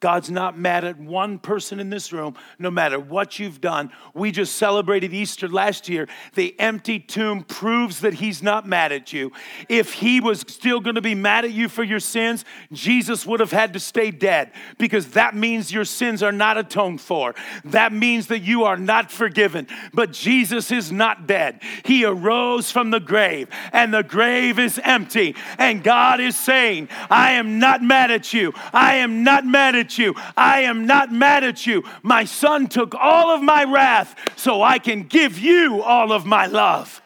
God's 0.00 0.30
not 0.30 0.58
mad 0.58 0.84
at 0.84 0.98
one 0.98 1.38
person 1.38 1.78
in 1.78 1.90
this 1.90 2.10
room, 2.10 2.34
no 2.58 2.70
matter 2.70 2.98
what 2.98 3.38
you've 3.38 3.60
done. 3.60 3.92
We 4.14 4.32
just 4.32 4.56
celebrated 4.56 5.12
Easter 5.12 5.46
last 5.46 5.90
year. 5.90 6.08
The 6.34 6.58
empty 6.58 6.98
tomb 6.98 7.44
proves 7.44 8.00
that 8.00 8.14
He's 8.14 8.42
not 8.42 8.66
mad 8.66 8.92
at 8.92 9.12
you. 9.12 9.30
If 9.68 9.92
He 9.92 10.20
was 10.20 10.40
still 10.40 10.80
going 10.80 10.94
to 10.94 11.02
be 11.02 11.14
mad 11.14 11.44
at 11.44 11.52
you 11.52 11.68
for 11.68 11.84
your 11.84 12.00
sins, 12.00 12.46
Jesus 12.72 13.26
would 13.26 13.40
have 13.40 13.52
had 13.52 13.74
to 13.74 13.80
stay 13.80 14.10
dead 14.10 14.52
because 14.78 15.08
that 15.08 15.36
means 15.36 15.70
your 15.70 15.84
sins 15.84 16.22
are 16.22 16.32
not 16.32 16.56
atoned 16.56 17.02
for. 17.02 17.34
That 17.66 17.92
means 17.92 18.28
that 18.28 18.40
you 18.40 18.64
are 18.64 18.78
not 18.78 19.12
forgiven. 19.12 19.66
But 19.92 20.12
Jesus 20.12 20.70
is 20.70 20.90
not 20.90 21.26
dead. 21.26 21.60
He 21.84 22.06
arose 22.06 22.70
from 22.70 22.90
the 22.90 23.00
grave, 23.00 23.48
and 23.72 23.92
the 23.92 24.02
grave 24.02 24.58
is 24.58 24.80
empty. 24.82 25.36
And 25.58 25.84
God 25.84 26.20
is 26.20 26.38
saying, 26.38 26.88
I 27.10 27.32
am 27.32 27.58
not 27.58 27.82
mad 27.82 28.10
at 28.10 28.32
you. 28.32 28.54
I 28.72 28.96
am 28.96 29.22
not 29.24 29.44
mad 29.44 29.76
at 29.76 29.89
at 29.90 29.98
you. 29.98 30.14
I 30.36 30.62
am 30.62 30.86
not 30.86 31.12
mad 31.12 31.44
at 31.44 31.66
you. 31.66 31.82
My 32.02 32.24
son 32.24 32.68
took 32.68 32.94
all 32.94 33.30
of 33.34 33.42
my 33.42 33.64
wrath 33.64 34.14
so 34.36 34.62
I 34.62 34.78
can 34.78 35.02
give 35.02 35.38
you 35.38 35.82
all 35.82 36.12
of 36.12 36.24
my 36.24 36.46
love. 36.46 37.02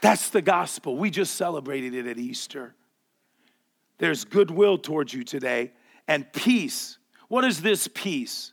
That's 0.00 0.30
the 0.30 0.42
gospel. 0.42 0.96
We 0.96 1.10
just 1.10 1.34
celebrated 1.34 1.94
it 1.94 2.06
at 2.06 2.18
Easter. 2.18 2.74
There's 3.98 4.24
goodwill 4.24 4.78
towards 4.78 5.12
you 5.12 5.24
today 5.24 5.72
and 6.06 6.30
peace. 6.32 6.98
What 7.28 7.44
is 7.44 7.60
this 7.60 7.88
peace? 7.92 8.52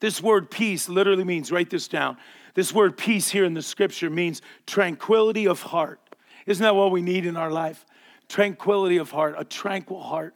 This 0.00 0.22
word 0.22 0.50
peace 0.50 0.88
literally 0.88 1.24
means, 1.24 1.52
write 1.52 1.70
this 1.70 1.88
down. 1.88 2.16
This 2.54 2.72
word 2.72 2.96
peace 2.96 3.28
here 3.28 3.44
in 3.44 3.54
the 3.54 3.62
scripture 3.62 4.08
means 4.08 4.40
tranquility 4.66 5.46
of 5.46 5.60
heart. 5.60 6.00
Isn't 6.46 6.62
that 6.62 6.74
what 6.74 6.92
we 6.92 7.02
need 7.02 7.26
in 7.26 7.36
our 7.36 7.50
life? 7.50 7.84
Tranquility 8.28 8.96
of 8.96 9.10
heart, 9.10 9.34
a 9.36 9.44
tranquil 9.44 10.00
heart 10.00 10.34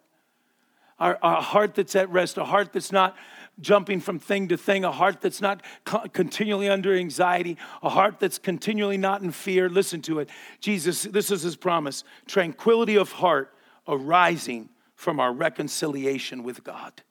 a, 1.01 1.17
a 1.23 1.41
heart 1.41 1.75
that's 1.75 1.97
at 1.97 2.11
rest, 2.11 2.39
a 2.39 2.45
heart 2.45 2.73
that's 2.73 2.93
not 2.93 3.17
jumping 3.61 4.01
from 4.01 4.19
thing 4.19 4.49
to 4.49 4.57
thing, 4.57 4.85
a 4.85 4.93
heart 4.93 5.21
that's 5.21 5.41
not 5.41 5.63
co- 5.85 6.09
continually 6.13 6.69
under 6.69 6.95
anxiety, 6.95 7.57
a 7.83 7.89
heart 7.89 8.21
that's 8.21 8.39
continually 8.39 8.97
not 8.97 9.23
in 9.23 9.31
fear. 9.31 9.69
Listen 9.69 10.01
to 10.03 10.19
it. 10.21 10.31
Jesus, 10.61 11.03
this 11.03 11.31
is 11.31 11.43
his 11.43 11.57
promise 11.57 12.05
tranquility 12.27 12.97
of 12.97 13.13
heart 13.13 13.55
arising 13.89 14.69
from 14.95 15.19
our 15.19 15.33
reconciliation 15.33 16.43
with 16.43 16.63
God. 16.63 17.03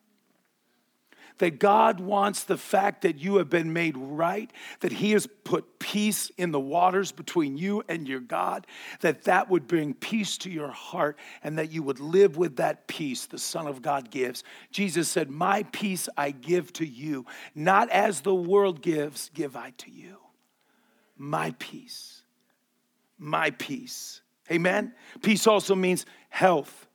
That 1.40 1.60
God 1.60 2.00
wants 2.00 2.44
the 2.44 2.58
fact 2.58 3.02
that 3.02 3.18
you 3.18 3.38
have 3.38 3.50
been 3.50 3.74
made 3.74 3.98
right, 3.98 4.52
that 4.82 4.92
He 4.92 5.12
has 5.12 5.28
put 5.44 5.80
peace 5.80 6.32
in 6.38 6.52
the 6.52 6.60
waters 6.60 7.12
between 7.12 7.58
you 7.58 7.84
and 7.90 8.08
your 8.08 8.20
God, 8.20 8.68
that 9.02 9.24
that 9.24 9.50
would 9.50 9.68
bring 9.68 9.94
peace 9.94 10.38
to 10.40 10.50
your 10.50 10.70
heart 10.70 11.18
and 11.44 11.58
that 11.58 11.72
you 11.72 11.82
would 11.82 12.00
live 12.00 12.38
with 12.38 12.58
that 12.58 12.88
peace 12.88 13.26
the 13.26 13.40
Son 13.40 13.68
of 13.68 13.82
God 13.82 14.12
gives. 14.12 14.44
Jesus 14.72 15.10
said, 15.10 15.30
My 15.30 15.64
peace 15.64 16.08
I 16.16 16.32
give 16.32 16.72
to 16.74 16.86
you, 16.86 17.26
not 17.56 17.90
as 17.90 18.22
the 18.22 18.36
world 18.36 18.82
gives, 18.82 19.32
give 19.34 19.56
I 19.56 19.72
to 19.78 19.92
you. 19.92 20.18
My 21.18 21.56
peace. 21.58 22.22
My 23.18 23.52
peace. 23.52 24.22
Amen? 24.52 24.94
Peace 25.22 25.48
also 25.48 25.76
means 25.76 26.06
health, 26.30 26.88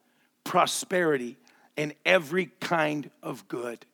prosperity, 0.42 1.38
and 1.76 1.94
every 2.04 2.46
kind 2.60 3.10
of 3.22 3.46
good. 3.48 3.84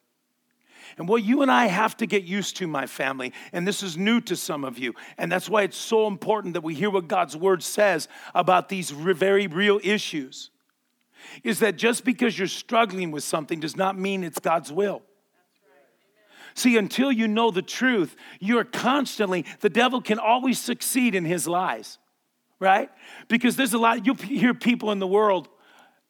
And 0.99 1.09
what 1.09 1.23
you 1.23 1.43
and 1.43 1.51
I 1.51 1.67
have 1.67 1.97
to 1.99 2.07
get 2.07 2.25
used 2.25 2.57
to, 2.57 2.67
my 2.67 2.87
family, 2.87 3.33
and 3.53 3.67
this 3.67 3.83
is 3.83 3.97
new 3.97 4.21
to 4.23 4.37
some 4.37 4.65
of 4.65 4.79
you, 4.79 4.95
and 5.19 5.31
that's 5.31 5.49
why 5.49 5.63
it's 5.63 5.77
so 5.77 6.07
important 6.07 6.55
that 6.55 6.63
we 6.63 6.75
hear 6.75 6.91
what 6.91 7.09
God's 7.09 7.37
word 7.37 7.63
says 7.63 8.09
about 8.35 8.69
these 8.69 8.91
very 8.91 9.47
real 9.47 9.81
issues, 9.83 10.51
is 11.45 11.61
that 11.61 11.77
just 11.77 12.05
because 12.05 12.39
you're 12.39 12.49
struggling 12.49 13.11
with 13.11 13.25
something 13.25 13.61
does 13.61 13.77
not 13.77 13.99
mean 13.99 14.25
it's 14.25 14.39
God's 14.39 14.73
will. 14.73 15.03
See, 16.55 16.77
until 16.77 17.13
you 17.13 17.29
know 17.29 17.51
the 17.51 17.63
truth, 17.63 18.17
you're 18.41 18.65
constantly, 18.65 19.45
the 19.61 19.71
devil 19.71 20.01
can 20.01 20.19
always 20.19 20.59
succeed 20.59 21.15
in 21.15 21.25
his 21.25 21.47
lies, 21.47 21.99
right? 22.59 22.91
Because 23.29 23.57
there's 23.57 23.73
a 23.73 23.79
lot, 23.79 24.05
you'll 24.05 24.17
hear 24.17 24.53
people 24.53 24.91
in 24.91 24.99
the 24.99 25.07
world, 25.07 25.49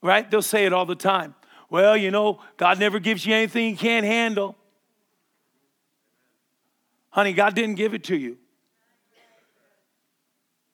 right? 0.02 0.28
They'll 0.30 0.40
say 0.40 0.64
it 0.64 0.72
all 0.72 0.86
the 0.86 0.94
time. 0.94 1.34
Well, 1.68 1.96
you 1.96 2.10
know, 2.10 2.40
God 2.56 2.78
never 2.78 2.98
gives 2.98 3.26
you 3.26 3.34
anything 3.34 3.70
you 3.70 3.76
can't 3.76 4.06
handle. 4.06 4.56
Honey, 7.10 7.32
God 7.32 7.54
didn't 7.54 7.74
give 7.74 7.94
it 7.94 8.04
to 8.04 8.16
you. 8.16 8.38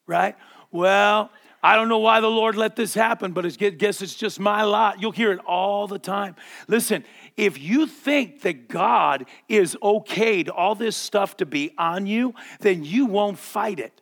Right? 0.06 0.36
Well, 0.70 1.30
I 1.62 1.74
don't 1.74 1.88
know 1.88 1.98
why 1.98 2.20
the 2.20 2.30
Lord 2.30 2.54
let 2.54 2.76
this 2.76 2.94
happen, 2.94 3.32
but 3.32 3.44
I 3.44 3.48
guess 3.48 4.00
it's 4.00 4.14
just 4.14 4.38
my 4.38 4.62
lot. 4.62 5.00
You'll 5.00 5.10
hear 5.10 5.32
it 5.32 5.40
all 5.40 5.88
the 5.88 5.98
time. 5.98 6.36
Listen, 6.68 7.04
if 7.36 7.58
you 7.58 7.86
think 7.86 8.42
that 8.42 8.68
God 8.68 9.26
is 9.48 9.76
okayed 9.82 10.48
all 10.54 10.74
this 10.74 10.96
stuff 10.96 11.38
to 11.38 11.46
be 11.46 11.72
on 11.76 12.06
you, 12.06 12.34
then 12.60 12.84
you 12.84 13.06
won't 13.06 13.38
fight 13.38 13.80
it 13.80 14.00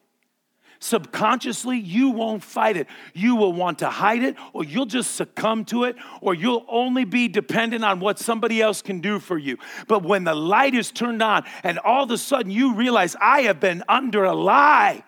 subconsciously, 0.85 1.79
you 1.79 2.11
won't 2.11 2.43
fight 2.43 2.77
it. 2.77 2.87
You 3.15 3.37
will 3.37 3.53
want 3.53 3.79
to 3.79 3.89
hide 3.89 4.23
it, 4.23 4.37
or 4.53 4.65
you'll 4.65 4.87
just 4.87 5.15
succumb 5.15 5.65
to 5.67 5.85
it, 5.85 5.97
or 6.21 6.35
you'll 6.35 6.67
only 6.69 7.05
be 7.05 7.27
dependent 7.27 7.85
on 7.85 8.01
what 8.01 8.19
somebody 8.19 8.61
else 8.61 8.83
can 8.83 9.01
do 9.01 9.19
for 9.19 9.39
you. 9.39 9.57
But 9.89 10.03
when 10.03 10.25
the 10.25 10.35
light 10.35 10.75
is 10.75 10.93
turned 10.93 11.23
on 11.23 11.45
and 11.63 11.79
all 11.79 12.05
of 12.05 12.11
a 12.11 12.19
sudden 12.19 12.51
you 12.51 12.75
realize, 12.75 13.17
I 13.21 13.43
have 13.43 13.61
been 13.61 13.83
under 13.89 14.25
a 14.25 14.35
lie. 14.35 15.03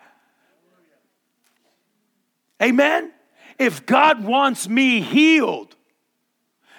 Amen? 2.61 3.13
If 3.59 3.85
God 3.85 4.23
wants 4.23 4.67
me 4.67 5.01
healed, 5.01 5.75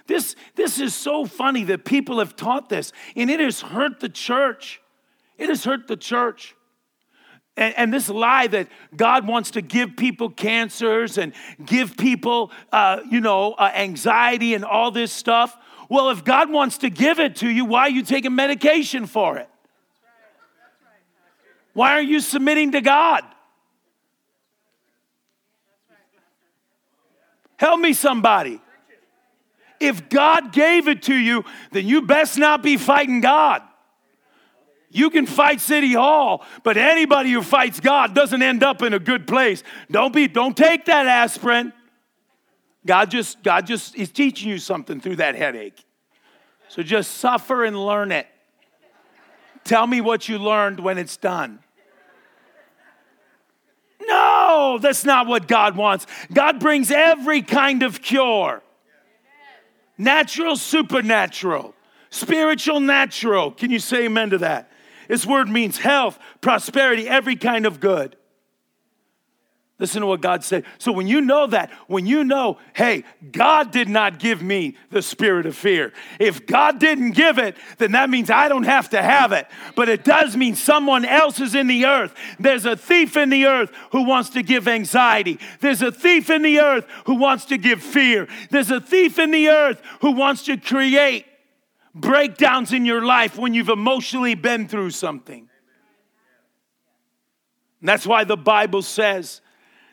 this, 0.06 0.34
this 0.56 0.80
is 0.80 0.94
so 0.94 1.24
funny 1.24 1.64
that 1.64 1.84
people 1.84 2.18
have 2.18 2.34
taught 2.34 2.68
this, 2.68 2.92
and 3.14 3.30
it 3.30 3.38
has 3.38 3.60
hurt 3.60 4.00
the 4.00 4.08
church. 4.08 4.80
It 5.36 5.50
has 5.50 5.62
hurt 5.62 5.86
the 5.86 5.96
church. 5.96 6.56
And, 7.58 7.74
and, 7.76 7.92
this 7.92 8.08
lie 8.08 8.46
that 8.46 8.68
God 8.96 9.26
wants 9.26 9.50
to 9.52 9.62
give 9.62 9.96
people 9.96 10.30
cancers 10.30 11.18
and 11.18 11.32
give 11.66 11.96
people, 11.96 12.52
uh, 12.70 13.00
you 13.10 13.20
know, 13.20 13.54
uh, 13.54 13.72
anxiety 13.74 14.54
and 14.54 14.64
all 14.64 14.92
this 14.92 15.10
stuff. 15.10 15.56
Well, 15.88 16.10
if 16.10 16.24
God 16.24 16.50
wants 16.50 16.78
to 16.78 16.90
give 16.90 17.18
it 17.18 17.34
to 17.36 17.48
you, 17.48 17.64
why 17.64 17.80
are 17.80 17.90
you 17.90 18.04
taking 18.04 18.36
medication 18.36 19.06
for 19.06 19.38
it? 19.38 19.48
Why 21.72 21.94
are 21.94 22.02
you 22.02 22.20
submitting 22.20 22.72
to 22.72 22.80
God? 22.80 23.24
Help 27.56 27.80
me, 27.80 27.92
somebody. 27.92 28.60
If 29.80 30.08
God 30.08 30.52
gave 30.52 30.86
it 30.86 31.02
to 31.04 31.14
you, 31.14 31.44
then 31.72 31.86
you 31.88 32.02
best 32.02 32.38
not 32.38 32.62
be 32.62 32.76
fighting 32.76 33.20
God. 33.20 33.62
You 34.90 35.10
can 35.10 35.26
fight 35.26 35.60
City 35.60 35.92
Hall, 35.92 36.44
but 36.62 36.76
anybody 36.76 37.30
who 37.30 37.42
fights 37.42 37.78
God 37.78 38.14
doesn't 38.14 38.42
end 38.42 38.62
up 38.62 38.82
in 38.82 38.94
a 38.94 38.98
good 38.98 39.26
place. 39.26 39.62
Don't 39.90 40.14
be, 40.14 40.28
don't 40.28 40.56
take 40.56 40.86
that 40.86 41.06
aspirin. 41.06 41.72
God 42.86 43.10
just, 43.10 43.42
God 43.42 43.66
just 43.66 43.96
is 43.96 44.10
teaching 44.10 44.48
you 44.48 44.58
something 44.58 45.00
through 45.00 45.16
that 45.16 45.34
headache. 45.34 45.84
So 46.68 46.82
just 46.82 47.18
suffer 47.18 47.64
and 47.64 47.78
learn 47.78 48.12
it. 48.12 48.26
Tell 49.64 49.86
me 49.86 50.00
what 50.00 50.28
you 50.28 50.38
learned 50.38 50.80
when 50.80 50.96
it's 50.96 51.18
done. 51.18 51.58
No, 54.00 54.78
that's 54.80 55.04
not 55.04 55.26
what 55.26 55.46
God 55.46 55.76
wants. 55.76 56.06
God 56.32 56.60
brings 56.60 56.90
every 56.90 57.42
kind 57.42 57.82
of 57.82 58.00
cure 58.00 58.62
natural, 59.98 60.56
supernatural, 60.56 61.74
spiritual, 62.08 62.80
natural. 62.80 63.50
Can 63.50 63.70
you 63.70 63.80
say 63.80 64.04
amen 64.04 64.30
to 64.30 64.38
that? 64.38 64.70
This 65.08 65.26
word 65.26 65.48
means 65.48 65.78
health, 65.78 66.18
prosperity, 66.40 67.08
every 67.08 67.36
kind 67.36 67.66
of 67.66 67.80
good. 67.80 68.16
Listen 69.80 70.00
to 70.00 70.08
what 70.08 70.20
God 70.20 70.42
said. 70.42 70.64
So 70.78 70.90
when 70.90 71.06
you 71.06 71.20
know 71.20 71.46
that, 71.46 71.70
when 71.86 72.04
you 72.04 72.24
know, 72.24 72.58
hey, 72.74 73.04
God 73.30 73.70
did 73.70 73.88
not 73.88 74.18
give 74.18 74.42
me 74.42 74.76
the 74.90 75.02
spirit 75.02 75.46
of 75.46 75.54
fear. 75.54 75.92
If 76.18 76.46
God 76.46 76.80
didn't 76.80 77.12
give 77.12 77.38
it, 77.38 77.56
then 77.78 77.92
that 77.92 78.10
means 78.10 78.28
I 78.28 78.48
don't 78.48 78.64
have 78.64 78.90
to 78.90 79.00
have 79.00 79.30
it. 79.30 79.46
But 79.76 79.88
it 79.88 80.02
does 80.02 80.36
mean 80.36 80.56
someone 80.56 81.04
else 81.04 81.38
is 81.38 81.54
in 81.54 81.68
the 81.68 81.86
earth. 81.86 82.12
There's 82.40 82.66
a 82.66 82.76
thief 82.76 83.16
in 83.16 83.30
the 83.30 83.46
earth 83.46 83.70
who 83.92 84.02
wants 84.02 84.30
to 84.30 84.42
give 84.42 84.66
anxiety. 84.66 85.38
There's 85.60 85.82
a 85.82 85.92
thief 85.92 86.28
in 86.28 86.42
the 86.42 86.58
earth 86.58 86.84
who 87.06 87.14
wants 87.14 87.44
to 87.46 87.56
give 87.56 87.80
fear. 87.80 88.26
There's 88.50 88.72
a 88.72 88.80
thief 88.80 89.20
in 89.20 89.30
the 89.30 89.48
earth 89.48 89.80
who 90.00 90.10
wants 90.10 90.42
to 90.46 90.56
create 90.56 91.24
breakdowns 91.94 92.72
in 92.72 92.84
your 92.84 93.04
life 93.04 93.38
when 93.38 93.54
you've 93.54 93.68
emotionally 93.68 94.34
been 94.34 94.68
through 94.68 94.90
something. 94.90 95.48
And 97.80 97.88
that's 97.88 98.06
why 98.06 98.24
the 98.24 98.36
Bible 98.36 98.82
says 98.82 99.40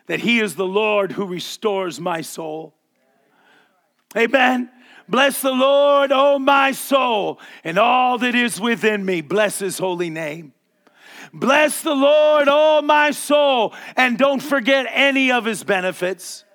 that 0.06 0.20
He 0.20 0.40
is 0.40 0.54
the 0.54 0.66
Lord 0.66 1.12
who 1.12 1.26
restores 1.26 2.00
my 2.00 2.20
soul. 2.20 2.74
Amen. 4.16 4.70
Bless 5.08 5.40
the 5.40 5.52
Lord, 5.52 6.10
oh 6.12 6.38
my 6.38 6.72
soul, 6.72 7.38
and 7.62 7.78
all 7.78 8.18
that 8.18 8.34
is 8.34 8.60
within 8.60 9.04
me. 9.04 9.20
Bless 9.20 9.60
His 9.60 9.78
holy 9.78 10.10
name. 10.10 10.52
Bless 11.32 11.82
the 11.82 11.94
Lord, 11.94 12.48
oh 12.50 12.82
my 12.82 13.10
soul, 13.10 13.74
and 13.96 14.18
don't 14.18 14.42
forget 14.42 14.86
any 14.90 15.30
of 15.30 15.44
His 15.44 15.62
benefits 15.62 16.45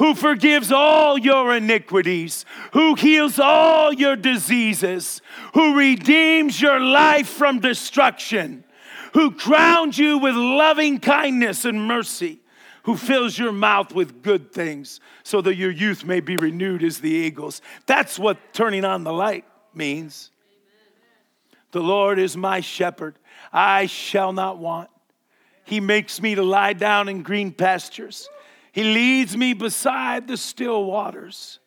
who 0.00 0.14
forgives 0.14 0.72
all 0.72 1.18
your 1.18 1.54
iniquities, 1.54 2.46
who 2.72 2.94
heals 2.94 3.38
all 3.38 3.92
your 3.92 4.16
diseases, 4.16 5.20
who 5.52 5.76
redeems 5.76 6.58
your 6.58 6.80
life 6.80 7.28
from 7.28 7.60
destruction, 7.60 8.64
who 9.12 9.30
crowns 9.30 9.98
you 9.98 10.16
with 10.16 10.34
loving 10.34 10.98
kindness 10.98 11.66
and 11.66 11.86
mercy, 11.86 12.40
who 12.84 12.96
fills 12.96 13.38
your 13.38 13.52
mouth 13.52 13.94
with 13.94 14.22
good 14.22 14.54
things 14.54 15.00
so 15.22 15.42
that 15.42 15.56
your 15.56 15.70
youth 15.70 16.02
may 16.02 16.20
be 16.20 16.38
renewed 16.38 16.82
as 16.82 17.00
the 17.00 17.10
eagles. 17.10 17.60
That's 17.84 18.18
what 18.18 18.38
turning 18.54 18.86
on 18.86 19.04
the 19.04 19.12
light 19.12 19.44
means. 19.74 20.30
The 21.72 21.82
Lord 21.82 22.18
is 22.18 22.38
my 22.38 22.60
shepherd, 22.60 23.16
I 23.52 23.84
shall 23.84 24.32
not 24.32 24.56
want. 24.56 24.88
He 25.64 25.78
makes 25.78 26.22
me 26.22 26.36
to 26.36 26.42
lie 26.42 26.72
down 26.72 27.10
in 27.10 27.22
green 27.22 27.52
pastures. 27.52 28.30
He 28.72 28.84
leads 28.84 29.36
me 29.36 29.54
beside 29.54 30.28
the 30.28 30.36
still 30.36 30.84
waters. 30.84 31.58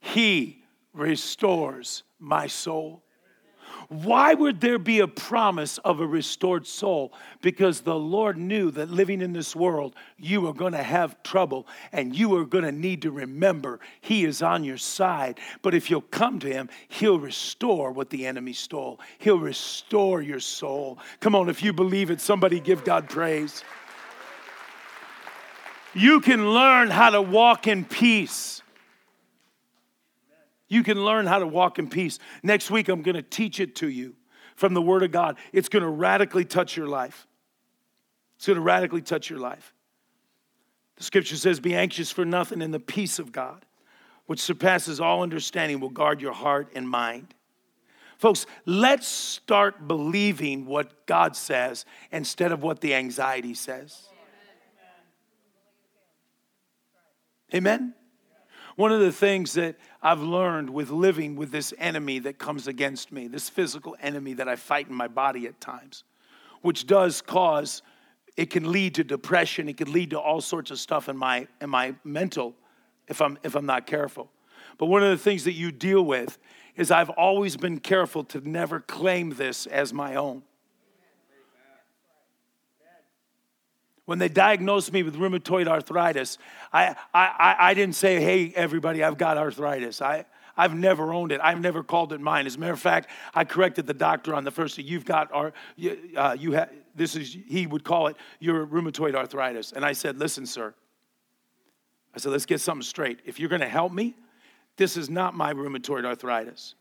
He 0.00 0.64
restores 0.92 2.02
my 2.18 2.46
soul. 2.46 3.02
Why 3.88 4.32
would 4.32 4.60
there 4.60 4.78
be 4.78 5.00
a 5.00 5.08
promise 5.08 5.78
of 5.78 6.00
a 6.00 6.06
restored 6.06 6.66
soul? 6.66 7.12
Because 7.40 7.80
the 7.80 7.98
Lord 7.98 8.38
knew 8.38 8.70
that 8.70 8.90
living 8.90 9.20
in 9.20 9.32
this 9.32 9.54
world, 9.54 9.94
you 10.16 10.46
are 10.46 10.54
going 10.54 10.72
to 10.72 10.82
have 10.82 11.22
trouble 11.22 11.66
and 11.92 12.16
you 12.16 12.34
are 12.36 12.44
going 12.44 12.64
to 12.64 12.72
need 12.72 13.02
to 13.02 13.10
remember 13.10 13.80
He 14.00 14.24
is 14.24 14.40
on 14.40 14.64
your 14.64 14.78
side. 14.78 15.40
But 15.60 15.74
if 15.74 15.90
you'll 15.90 16.00
come 16.00 16.38
to 16.40 16.48
Him, 16.48 16.70
He'll 16.88 17.18
restore 17.18 17.92
what 17.92 18.10
the 18.10 18.26
enemy 18.26 18.52
stole. 18.52 19.00
He'll 19.18 19.38
restore 19.38 20.22
your 20.22 20.40
soul. 20.40 20.98
Come 21.20 21.34
on, 21.34 21.48
if 21.48 21.62
you 21.62 21.72
believe 21.72 22.10
it, 22.10 22.20
somebody 22.20 22.60
give 22.60 22.84
God 22.84 23.08
praise 23.08 23.62
you 25.94 26.20
can 26.20 26.50
learn 26.50 26.90
how 26.90 27.10
to 27.10 27.22
walk 27.22 27.66
in 27.66 27.84
peace. 27.84 28.62
You 30.68 30.82
can 30.82 31.04
learn 31.04 31.26
how 31.26 31.38
to 31.38 31.46
walk 31.46 31.78
in 31.78 31.88
peace. 31.88 32.18
Next 32.42 32.70
week, 32.70 32.88
I'm 32.88 33.02
going 33.02 33.14
to 33.14 33.22
teach 33.22 33.60
it 33.60 33.76
to 33.76 33.88
you 33.88 34.14
from 34.56 34.74
the 34.74 34.82
Word 34.82 35.02
of 35.02 35.10
God. 35.10 35.36
It's 35.52 35.68
going 35.68 35.82
to 35.82 35.88
radically 35.88 36.44
touch 36.44 36.76
your 36.76 36.86
life. 36.86 37.26
It's 38.36 38.46
going 38.46 38.56
to 38.56 38.62
radically 38.62 39.02
touch 39.02 39.28
your 39.28 39.38
life. 39.38 39.74
The 40.96 41.04
scripture 41.04 41.36
says, 41.36 41.60
Be 41.60 41.74
anxious 41.74 42.10
for 42.10 42.24
nothing, 42.24 42.62
and 42.62 42.72
the 42.72 42.80
peace 42.80 43.18
of 43.18 43.32
God, 43.32 43.64
which 44.26 44.40
surpasses 44.40 45.00
all 45.00 45.22
understanding, 45.22 45.78
will 45.80 45.90
guard 45.90 46.20
your 46.20 46.32
heart 46.32 46.70
and 46.74 46.88
mind. 46.88 47.34
Folks, 48.18 48.46
let's 48.66 49.08
start 49.08 49.88
believing 49.88 50.64
what 50.64 51.06
God 51.06 51.34
says 51.34 51.84
instead 52.12 52.52
of 52.52 52.62
what 52.62 52.80
the 52.80 52.94
anxiety 52.94 53.52
says. 53.52 54.08
Amen? 57.54 57.94
One 58.76 58.92
of 58.92 59.00
the 59.00 59.12
things 59.12 59.52
that 59.54 59.76
I've 60.02 60.22
learned 60.22 60.70
with 60.70 60.90
living 60.90 61.36
with 61.36 61.50
this 61.50 61.74
enemy 61.78 62.18
that 62.20 62.38
comes 62.38 62.66
against 62.66 63.12
me, 63.12 63.28
this 63.28 63.48
physical 63.48 63.96
enemy 64.00 64.32
that 64.34 64.48
I 64.48 64.56
fight 64.56 64.88
in 64.88 64.94
my 64.94 65.08
body 65.08 65.46
at 65.46 65.60
times, 65.60 66.04
which 66.62 66.86
does 66.86 67.20
cause, 67.20 67.82
it 68.36 68.46
can 68.46 68.72
lead 68.72 68.94
to 68.94 69.04
depression, 69.04 69.68
it 69.68 69.76
can 69.76 69.92
lead 69.92 70.10
to 70.10 70.18
all 70.18 70.40
sorts 70.40 70.70
of 70.70 70.78
stuff 70.78 71.08
in 71.08 71.16
my, 71.16 71.46
in 71.60 71.68
my 71.68 71.94
mental 72.02 72.54
if 73.08 73.20
I'm, 73.20 73.38
if 73.42 73.54
I'm 73.54 73.66
not 73.66 73.86
careful. 73.86 74.30
But 74.78 74.86
one 74.86 75.02
of 75.02 75.10
the 75.10 75.22
things 75.22 75.44
that 75.44 75.52
you 75.52 75.70
deal 75.70 76.02
with 76.02 76.38
is 76.76 76.90
I've 76.90 77.10
always 77.10 77.58
been 77.58 77.78
careful 77.78 78.24
to 78.24 78.40
never 78.48 78.80
claim 78.80 79.30
this 79.30 79.66
as 79.66 79.92
my 79.92 80.14
own. 80.14 80.42
When 84.04 84.18
they 84.18 84.28
diagnosed 84.28 84.92
me 84.92 85.02
with 85.02 85.16
rheumatoid 85.16 85.68
arthritis, 85.68 86.38
I, 86.72 86.96
I, 87.14 87.56
I 87.58 87.74
didn't 87.74 87.94
say, 87.94 88.20
hey, 88.20 88.52
everybody, 88.56 89.04
I've 89.04 89.16
got 89.16 89.38
arthritis. 89.38 90.02
I, 90.02 90.24
I've 90.56 90.74
never 90.74 91.12
owned 91.12 91.32
it. 91.32 91.40
I've 91.42 91.60
never 91.60 91.82
called 91.82 92.12
it 92.12 92.20
mine. 92.20 92.46
As 92.46 92.56
a 92.56 92.58
matter 92.58 92.72
of 92.72 92.80
fact, 92.80 93.08
I 93.32 93.44
corrected 93.44 93.86
the 93.86 93.94
doctor 93.94 94.34
on 94.34 94.44
the 94.44 94.50
first 94.50 94.76
day. 94.76 94.82
You've 94.82 95.04
got, 95.04 95.32
uh, 95.32 95.50
you 96.38 96.52
have, 96.52 96.70
this 96.94 97.14
is, 97.14 97.36
he 97.46 97.66
would 97.66 97.84
call 97.84 98.08
it 98.08 98.16
your 98.40 98.66
rheumatoid 98.66 99.14
arthritis. 99.14 99.72
And 99.72 99.84
I 99.84 99.92
said, 99.92 100.18
listen, 100.18 100.46
sir. 100.46 100.74
I 102.14 102.18
said, 102.18 102.32
let's 102.32 102.44
get 102.44 102.60
something 102.60 102.82
straight. 102.82 103.20
If 103.24 103.40
you're 103.40 103.48
going 103.48 103.62
to 103.62 103.68
help 103.68 103.92
me, 103.92 104.14
this 104.76 104.96
is 104.96 105.08
not 105.08 105.34
my 105.34 105.54
rheumatoid 105.54 106.04
arthritis. 106.04 106.74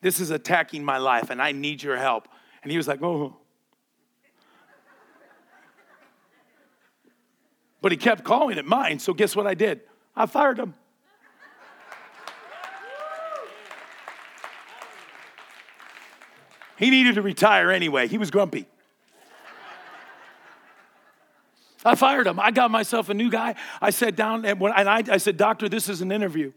This 0.00 0.20
is 0.20 0.30
attacking 0.30 0.84
my 0.84 0.98
life, 0.98 1.30
and 1.30 1.40
I 1.40 1.52
need 1.52 1.82
your 1.82 1.96
help. 1.96 2.28
And 2.62 2.70
he 2.70 2.76
was 2.76 2.88
like, 2.88 3.02
Oh. 3.02 3.36
But 7.80 7.92
he 7.92 7.98
kept 7.98 8.24
calling 8.24 8.58
it 8.58 8.64
mine, 8.64 8.98
so 8.98 9.12
guess 9.14 9.36
what 9.36 9.46
I 9.46 9.54
did? 9.54 9.80
I 10.14 10.26
fired 10.26 10.58
him. 10.58 10.74
He 16.78 16.90
needed 16.90 17.14
to 17.14 17.22
retire 17.22 17.70
anyway. 17.70 18.06
He 18.06 18.18
was 18.18 18.30
grumpy. 18.30 18.66
I 21.84 21.94
fired 21.94 22.26
him. 22.26 22.40
I 22.40 22.50
got 22.50 22.70
myself 22.70 23.08
a 23.08 23.14
new 23.14 23.30
guy. 23.30 23.54
I 23.80 23.90
sat 23.90 24.16
down 24.16 24.44
and, 24.44 24.58
when, 24.58 24.72
and 24.72 24.88
I, 24.88 25.04
I 25.08 25.16
said, 25.18 25.36
Doctor, 25.36 25.68
this 25.68 25.88
is 25.88 26.00
an 26.02 26.10
interview. 26.10 26.52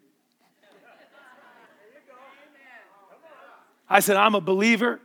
I 3.90 4.02
said, 4.02 4.18
I'm 4.18 4.36
a 4.36 4.42
believer. 4.42 5.00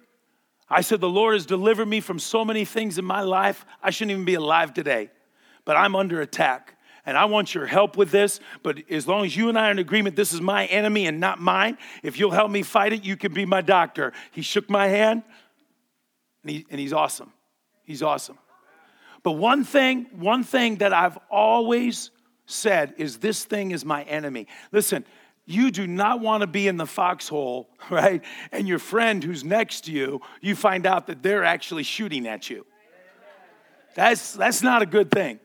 I 0.69 0.81
said, 0.81 1.01
the 1.01 1.09
Lord 1.09 1.35
has 1.35 1.47
delivered 1.47 1.87
me 1.87 2.01
from 2.01 2.19
so 2.19 2.45
many 2.45 2.65
things 2.65 2.99
in 2.99 3.05
my 3.05 3.21
life. 3.21 3.65
I 3.83 3.91
shouldn't 3.91 4.13
even 4.13 4.25
be 4.25 4.35
alive 4.35 4.75
today, 4.75 5.11
but 5.65 5.77
I'm 5.77 5.97
under 5.97 6.21
attack. 6.21 6.77
And 7.07 7.19
I 7.19 7.27
want 7.27 7.55
your 7.55 7.67
help 7.67 7.97
with 7.97 8.11
this. 8.11 8.41
But 8.63 8.91
as 8.91 9.07
long 9.07 9.27
as 9.27 9.37
you 9.37 9.51
and 9.51 9.59
I 9.59 9.69
are 9.69 9.71
in 9.71 9.79
agreement, 9.79 10.17
this 10.17 10.33
is 10.33 10.41
my 10.41 10.67
enemy 10.67 11.07
and 11.07 11.21
not 11.21 11.39
mine. 11.39 11.77
If 12.03 12.19
you'll 12.19 12.31
help 12.31 12.51
me 12.51 12.63
fight 12.63 12.95
it, 12.95 13.05
you 13.05 13.17
can 13.17 13.35
be 13.35 13.45
my 13.45 13.61
doctor. 13.61 14.13
He 14.33 14.41
shook 14.41 14.71
my 14.71 14.87
hand, 14.87 15.23
and, 16.43 16.51
he, 16.51 16.67
and 16.71 16.81
he's 16.81 16.93
awesome. 16.93 17.33
He's 17.85 18.03
awesome. 18.03 18.39
But 19.23 19.33
one 19.33 19.65
thing, 19.65 20.07
one 20.13 20.45
thing 20.45 20.77
that 20.77 20.93
I've 20.93 21.19
always 21.31 22.11
said 22.47 22.95
is 22.99 23.19
this 23.19 23.45
thing 23.45 23.71
is 23.71 23.85
my 23.85 24.03
enemy. 24.05 24.47
Listen, 24.73 25.05
you 25.47 25.71
do 25.71 25.87
not 25.87 26.21
want 26.21 26.41
to 26.41 26.47
be 26.47 26.69
in 26.69 26.77
the 26.77 26.87
foxhole, 26.87 27.69
right? 27.91 28.23
And 28.53 28.67
your 28.67 28.79
friend 28.79 29.23
who's 29.23 29.45
next 29.45 29.83
to 29.87 29.93
you, 29.93 30.21
you 30.41 30.57
find 30.57 30.87
out 30.87 31.07
that 31.09 31.23
they're 31.23 31.45
actually 31.45 31.83
shooting 31.83 32.27
at 32.27 32.49
you. 32.49 32.67
That's, 33.95 34.33
that's 34.33 34.63
not 34.63 34.83
a 34.83 34.87
good 34.87 35.11
thing. 35.11 35.39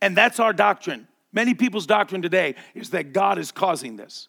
And 0.00 0.16
that's 0.16 0.40
our 0.40 0.52
doctrine. 0.52 1.06
Many 1.32 1.54
people's 1.54 1.86
doctrine 1.86 2.22
today 2.22 2.56
is 2.74 2.90
that 2.90 3.12
God 3.12 3.38
is 3.38 3.52
causing 3.52 3.96
this. 3.96 4.28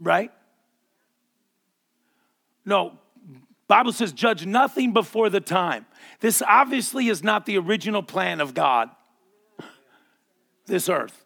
Right? 0.00 0.32
No, 2.64 2.98
Bible 3.68 3.92
says 3.92 4.12
judge 4.12 4.46
nothing 4.46 4.92
before 4.92 5.28
the 5.28 5.40
time. 5.40 5.86
This 6.20 6.42
obviously 6.46 7.08
is 7.08 7.22
not 7.22 7.46
the 7.46 7.58
original 7.58 8.02
plan 8.02 8.40
of 8.40 8.54
God. 8.54 8.90
This 10.66 10.88
earth. 10.88 11.24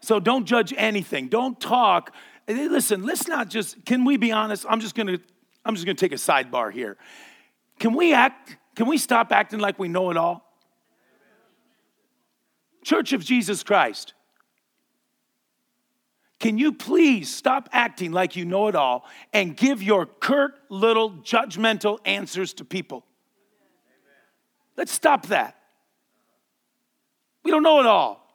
So 0.00 0.20
don't 0.20 0.46
judge 0.46 0.74
anything. 0.76 1.28
Don't 1.28 1.60
talk. 1.60 2.14
Listen, 2.46 3.04
let's 3.04 3.28
not 3.28 3.48
just, 3.48 3.84
can 3.84 4.04
we 4.04 4.16
be 4.16 4.32
honest? 4.32 4.64
I'm 4.68 4.80
just 4.80 4.94
gonna, 4.94 5.18
I'm 5.64 5.74
just 5.74 5.86
gonna 5.86 5.94
take 5.94 6.12
a 6.12 6.16
sidebar 6.16 6.72
here. 6.72 6.96
Can 7.78 7.94
we 7.94 8.14
act, 8.14 8.56
can 8.74 8.86
we 8.86 8.96
stop 8.98 9.32
acting 9.32 9.58
like 9.58 9.78
we 9.78 9.88
know 9.88 10.10
it 10.10 10.16
all? 10.16 10.47
Church 12.88 13.12
of 13.12 13.22
Jesus 13.22 13.62
Christ. 13.62 14.14
Can 16.40 16.56
you 16.56 16.72
please 16.72 17.34
stop 17.34 17.68
acting 17.70 18.12
like 18.12 18.34
you 18.34 18.46
know 18.46 18.68
it 18.68 18.74
all 18.74 19.04
and 19.34 19.54
give 19.54 19.82
your 19.82 20.06
curt 20.06 20.54
little 20.70 21.10
judgmental 21.10 21.98
answers 22.06 22.54
to 22.54 22.64
people? 22.64 23.04
Let's 24.74 24.90
stop 24.90 25.26
that. 25.26 25.58
We 27.42 27.50
don't 27.50 27.62
know 27.62 27.78
it 27.80 27.84
all. 27.84 28.26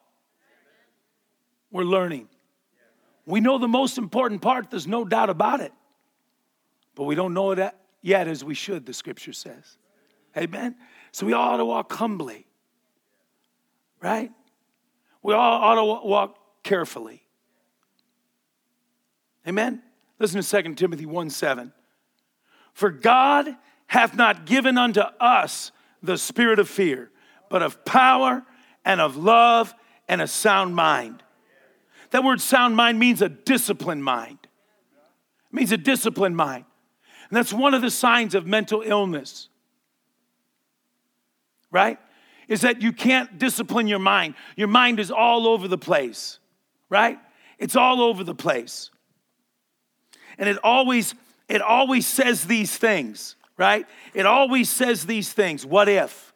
We're 1.71 1.81
learning. 1.81 2.29
We 3.25 3.39
know 3.39 3.57
the 3.57 3.67
most 3.67 3.97
important 3.97 4.43
part, 4.43 4.69
there's 4.69 4.85
no 4.85 5.03
doubt 5.03 5.31
about 5.31 5.61
it. 5.61 5.73
But 6.93 7.05
we 7.05 7.15
don't 7.15 7.33
know 7.33 7.53
it 7.53 7.75
yet 8.03 8.27
as 8.27 8.43
we 8.43 8.53
should, 8.53 8.85
the 8.85 8.93
scripture 8.93 9.33
says. 9.33 9.79
Amen? 10.37 10.75
So 11.11 11.25
we 11.25 11.33
all 11.33 11.55
ought 11.55 11.57
to 11.57 11.65
walk 11.65 11.91
humbly, 11.91 12.45
right? 13.99 14.29
We 15.23 15.33
all 15.33 15.61
ought 15.61 15.75
to 15.75 16.07
walk 16.07 16.37
carefully. 16.63 17.23
Amen? 19.47 19.81
Listen 20.19 20.41
to 20.41 20.63
2 20.63 20.75
Timothy 20.75 21.05
1 21.05 21.29
7. 21.29 21.73
For 22.73 22.89
God 22.89 23.55
hath 23.87 24.15
not 24.15 24.45
given 24.45 24.77
unto 24.77 25.01
us 25.01 25.71
the 26.01 26.17
spirit 26.17 26.59
of 26.59 26.67
fear, 26.67 27.09
but 27.49 27.61
of 27.61 27.85
power 27.85 28.43
and 28.83 28.99
of 28.99 29.15
love 29.15 29.73
and 30.07 30.21
a 30.21 30.27
sound 30.27 30.75
mind. 30.75 31.23
That 32.11 32.23
word 32.23 32.41
sound 32.41 32.75
mind 32.75 32.99
means 32.99 33.21
a 33.21 33.29
disciplined 33.29 34.03
mind. 34.03 34.39
It 34.41 35.55
means 35.55 35.71
a 35.71 35.77
disciplined 35.77 36.35
mind. 36.35 36.65
And 37.29 37.37
that's 37.37 37.53
one 37.53 37.73
of 37.73 37.81
the 37.81 37.89
signs 37.89 38.35
of 38.35 38.45
mental 38.45 38.83
illness. 38.85 39.49
Right? 41.71 41.97
Is 42.47 42.61
that 42.61 42.81
you 42.81 42.91
can't 42.91 43.37
discipline 43.37 43.87
your 43.87 43.99
mind. 43.99 44.35
Your 44.55 44.67
mind 44.67 44.99
is 44.99 45.11
all 45.11 45.47
over 45.47 45.67
the 45.67 45.77
place. 45.77 46.39
Right? 46.89 47.17
It's 47.57 47.75
all 47.75 48.01
over 48.01 48.23
the 48.23 48.35
place. 48.35 48.89
And 50.37 50.49
it 50.49 50.57
always 50.63 51.15
it 51.49 51.61
always 51.61 52.07
says 52.07 52.45
these 52.45 52.75
things, 52.75 53.35
right? 53.57 53.85
It 54.13 54.25
always 54.25 54.69
says 54.69 55.05
these 55.05 55.31
things. 55.31 55.65
What 55.65 55.89
if? 55.89 56.33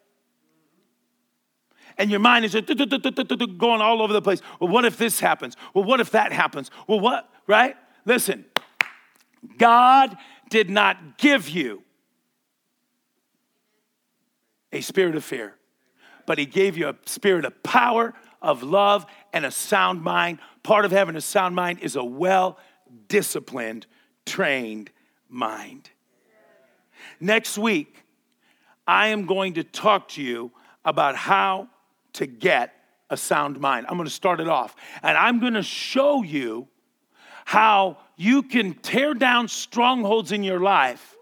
and 1.98 2.10
your 2.12 2.20
mind 2.20 2.46
is 2.46 2.54
going 2.54 3.82
all 3.82 4.02
over 4.02 4.14
the 4.14 4.22
place. 4.22 4.42
Well, 4.60 4.70
what 4.70 4.86
if 4.86 4.98
this 4.98 5.20
happens? 5.20 5.58
Well, 5.74 5.84
what 5.84 6.00
if 6.00 6.12
that 6.12 6.32
happens? 6.32 6.70
Well, 6.88 7.00
what, 7.00 7.30
right? 7.48 7.76
Listen, 8.06 8.46
God 9.58 10.16
did 10.50 10.70
not 10.70 11.18
give 11.18 11.50
you 11.50 11.84
a 14.72 14.82
spirit 14.82 15.16
of 15.16 15.24
fear, 15.24 15.56
but 16.28 16.38
He 16.38 16.46
gave 16.46 16.78
you 16.78 16.90
a 16.90 16.96
spirit 17.08 17.46
of 17.46 17.64
power, 17.64 18.14
of 18.40 18.62
love, 18.62 19.08
and 19.34 19.44
a 19.44 19.50
sound 19.50 20.04
mind. 20.04 20.38
Part 20.62 20.86
of 20.86 20.92
having 20.92 21.16
a 21.16 21.22
sound 21.22 21.56
mind 21.56 21.80
is 21.80 21.96
a 21.96 22.04
well 22.04 22.60
disciplined, 23.08 23.88
trained 24.28 24.92
mind. 25.28 25.90
Next 27.20 27.58
week, 27.58 28.04
I 28.86 29.08
am 29.08 29.26
going 29.26 29.56
to 29.56 29.64
talk 29.64 30.10
to 30.10 30.22
you 30.22 30.52
about 30.86 31.16
how 31.16 31.70
to 32.14 32.28
get 32.28 32.74
a 33.10 33.18
sound 33.18 33.60
mind. 33.60 33.88
I'm 33.90 33.98
going 33.98 34.08
to 34.08 34.14
start 34.14 34.40
it 34.40 34.48
off, 34.48 34.76
and 35.02 35.18
I'm 35.18 35.40
going 35.40 35.54
to 35.54 35.64
show 35.64 36.24
you 36.24 36.68
how 37.46 37.98
you 38.18 38.44
can 38.44 38.74
tear 38.74 39.14
down 39.14 39.48
strongholds 39.48 40.34
in 40.34 40.44
your 40.44 40.60
life. 40.60 41.16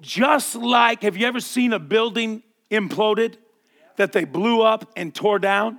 Just 0.00 0.56
like, 0.56 1.02
have 1.02 1.16
you 1.16 1.26
ever 1.26 1.40
seen 1.40 1.74
a 1.74 1.78
building 1.78 2.42
imploded 2.70 3.36
that 3.96 4.12
they 4.12 4.24
blew 4.24 4.62
up 4.62 4.90
and 4.96 5.14
tore 5.14 5.38
down? 5.38 5.78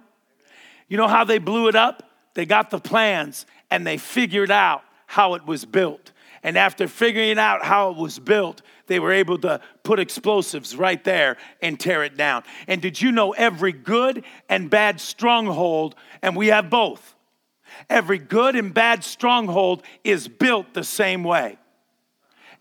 You 0.87 0.97
know 0.97 1.07
how 1.07 1.23
they 1.23 1.37
blew 1.37 1.67
it 1.67 1.75
up? 1.75 2.09
They 2.33 2.45
got 2.45 2.69
the 2.69 2.79
plans 2.79 3.45
and 3.69 3.85
they 3.85 3.97
figured 3.97 4.51
out 4.51 4.83
how 5.07 5.35
it 5.35 5.45
was 5.45 5.65
built. 5.65 6.11
And 6.43 6.57
after 6.57 6.87
figuring 6.87 7.37
out 7.37 7.63
how 7.63 7.91
it 7.91 7.97
was 7.97 8.19
built, 8.19 8.61
they 8.87 8.99
were 8.99 9.13
able 9.13 9.37
to 9.39 9.61
put 9.83 9.99
explosives 9.99 10.75
right 10.75 11.01
there 11.03 11.37
and 11.61 11.79
tear 11.79 12.03
it 12.03 12.17
down. 12.17 12.43
And 12.67 12.81
did 12.81 13.01
you 13.01 13.11
know 13.11 13.31
every 13.31 13.71
good 13.71 14.25
and 14.49 14.69
bad 14.69 14.99
stronghold, 14.99 15.95
and 16.21 16.35
we 16.35 16.47
have 16.47 16.69
both, 16.69 17.15
Every 17.89 18.17
good 18.17 18.55
and 18.55 18.73
bad 18.73 19.03
stronghold 19.03 19.83
is 20.03 20.27
built 20.27 20.73
the 20.73 20.83
same 20.83 21.23
way. 21.23 21.57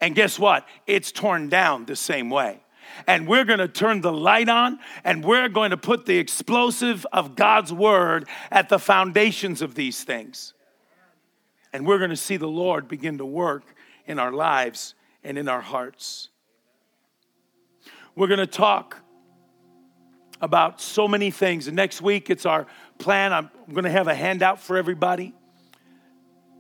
And 0.00 0.14
guess 0.14 0.38
what? 0.38 0.66
It's 0.86 1.12
torn 1.12 1.48
down 1.48 1.84
the 1.84 1.96
same 1.96 2.28
way. 2.28 2.61
And 3.07 3.26
we're 3.26 3.45
going 3.45 3.59
to 3.59 3.68
turn 3.68 4.01
the 4.01 4.12
light 4.12 4.49
on 4.49 4.78
and 5.05 5.24
we're 5.24 5.49
going 5.49 5.70
to 5.70 5.76
put 5.76 6.07
the 6.07 6.18
explosive 6.18 7.07
of 7.12 7.36
God's 7.36 7.72
word 7.72 8.28
at 8.51 8.68
the 8.68 8.78
foundations 8.78 9.62
of 9.62 9.74
these 9.74 10.05
things. 10.05 10.55
And 11.72 11.86
we're 11.86 11.99
going 11.99 12.11
to 12.11 12.16
see 12.16 12.36
the 12.36 12.49
Lord 12.49 12.88
begin 12.88 13.18
to 13.18 13.24
work 13.24 13.64
in 14.07 14.18
our 14.18 14.32
lives 14.32 14.95
and 15.24 15.38
in 15.38 15.49
our 15.49 15.61
hearts. 15.61 16.28
We're 18.14 18.26
going 18.26 18.40
to 18.40 18.47
talk 18.47 18.99
about 20.40 20.80
so 20.80 21.07
many 21.09 21.30
things. 21.30 21.68
And 21.68 21.76
next 21.76 22.03
week, 22.03 22.28
it's 22.28 22.45
our 22.45 22.66
plan. 22.99 23.32
I'm 23.32 23.51
going 23.72 23.84
to 23.84 23.90
have 23.90 24.09
a 24.09 24.14
handout 24.14 24.61
for 24.61 24.76
everybody. 24.76 25.32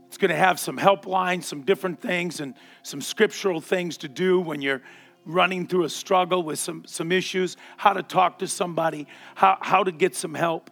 It's 0.06 0.18
going 0.18 0.30
to 0.30 0.36
have 0.36 0.60
some 0.60 0.78
helplines, 0.78 1.44
some 1.44 1.62
different 1.62 2.00
things, 2.00 2.40
and 2.40 2.54
some 2.82 3.00
scriptural 3.00 3.60
things 3.60 3.96
to 3.98 4.08
do 4.08 4.40
when 4.40 4.62
you're 4.62 4.82
running 5.24 5.66
through 5.66 5.84
a 5.84 5.88
struggle 5.88 6.42
with 6.42 6.58
some, 6.58 6.84
some 6.86 7.12
issues, 7.12 7.56
how 7.76 7.92
to 7.92 8.02
talk 8.02 8.38
to 8.40 8.48
somebody, 8.48 9.06
how, 9.34 9.58
how 9.60 9.84
to 9.84 9.92
get 9.92 10.14
some 10.14 10.34
help. 10.34 10.70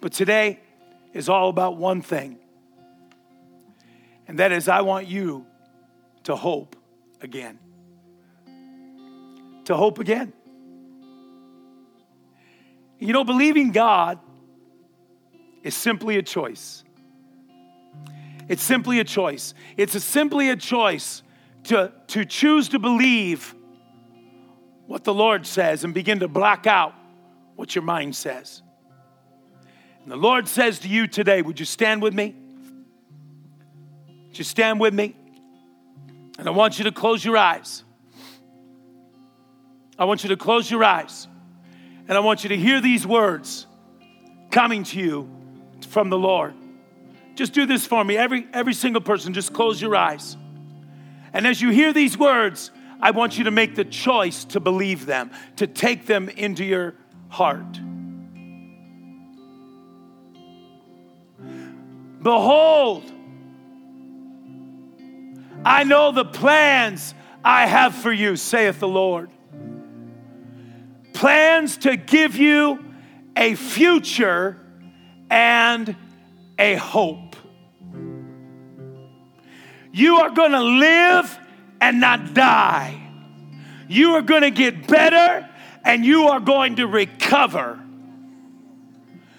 But 0.00 0.12
today 0.12 0.60
is 1.12 1.28
all 1.28 1.48
about 1.48 1.76
one 1.76 2.02
thing, 2.02 2.38
and 4.26 4.38
that 4.38 4.52
is 4.52 4.68
I 4.68 4.80
want 4.80 5.06
you 5.06 5.46
to 6.24 6.36
hope 6.36 6.76
again. 7.20 7.58
To 9.66 9.76
hope 9.76 9.98
again. 9.98 10.32
You 12.98 13.12
know, 13.12 13.24
believing 13.24 13.72
God 13.72 14.18
is 15.62 15.74
simply 15.74 16.16
a 16.16 16.22
choice. 16.22 16.84
It's 18.48 18.62
simply 18.62 19.00
a 19.00 19.04
choice. 19.04 19.54
It's 19.76 19.94
a 19.94 20.00
simply 20.00 20.50
a 20.50 20.56
choice 20.56 21.22
to, 21.64 21.92
to 22.08 22.24
choose 22.24 22.68
to 22.70 22.78
believe 22.78 23.54
what 24.86 25.04
the 25.04 25.14
Lord 25.14 25.46
says 25.46 25.84
and 25.84 25.94
begin 25.94 26.20
to 26.20 26.28
block 26.28 26.66
out 26.66 26.94
what 27.56 27.74
your 27.74 27.82
mind 27.82 28.14
says. 28.14 28.62
And 30.02 30.12
the 30.12 30.16
Lord 30.16 30.46
says 30.48 30.80
to 30.80 30.88
you 30.88 31.06
today, 31.06 31.40
would 31.40 31.58
you 31.58 31.66
stand 31.66 32.02
with 32.02 32.12
me? 32.12 32.34
Would 34.28 34.38
you 34.38 34.44
stand 34.44 34.78
with 34.78 34.92
me? 34.92 35.16
And 36.38 36.46
I 36.48 36.50
want 36.50 36.78
you 36.78 36.84
to 36.84 36.92
close 36.92 37.24
your 37.24 37.36
eyes. 37.36 37.84
I 39.98 40.04
want 40.04 40.24
you 40.24 40.30
to 40.30 40.36
close 40.36 40.70
your 40.70 40.84
eyes. 40.84 41.28
And 42.06 42.18
I 42.18 42.20
want 42.20 42.42
you 42.42 42.50
to 42.50 42.56
hear 42.56 42.80
these 42.80 43.06
words 43.06 43.66
coming 44.50 44.84
to 44.84 44.98
you 44.98 45.30
from 45.88 46.10
the 46.10 46.18
Lord. 46.18 46.54
Just 47.34 47.52
do 47.52 47.64
this 47.64 47.86
for 47.86 48.04
me. 48.04 48.16
Every, 48.16 48.46
every 48.52 48.74
single 48.74 49.00
person, 49.00 49.32
just 49.32 49.52
close 49.52 49.80
your 49.80 49.96
eyes. 49.96 50.36
And 51.34 51.46
as 51.46 51.60
you 51.60 51.68
hear 51.68 51.92
these 51.92 52.16
words, 52.16 52.70
I 53.00 53.10
want 53.10 53.36
you 53.36 53.44
to 53.44 53.50
make 53.50 53.74
the 53.74 53.84
choice 53.84 54.44
to 54.46 54.60
believe 54.60 55.04
them, 55.04 55.30
to 55.56 55.66
take 55.66 56.06
them 56.06 56.30
into 56.30 56.64
your 56.64 56.94
heart. 57.28 57.78
Behold, 62.22 63.12
I 65.66 65.84
know 65.84 66.12
the 66.12 66.24
plans 66.24 67.14
I 67.44 67.66
have 67.66 67.94
for 67.94 68.12
you, 68.12 68.36
saith 68.36 68.80
the 68.80 68.88
Lord 68.88 69.28
plans 71.24 71.78
to 71.78 71.96
give 71.96 72.36
you 72.36 72.78
a 73.34 73.54
future 73.54 74.58
and 75.30 75.96
a 76.58 76.74
hope. 76.74 77.23
You 79.94 80.16
are 80.16 80.30
going 80.30 80.50
to 80.50 80.60
live 80.60 81.38
and 81.80 82.00
not 82.00 82.34
die. 82.34 83.00
You 83.86 84.14
are 84.14 84.22
going 84.22 84.42
to 84.42 84.50
get 84.50 84.88
better 84.88 85.48
and 85.84 86.04
you 86.04 86.24
are 86.24 86.40
going 86.40 86.76
to 86.76 86.88
recover. 86.88 87.78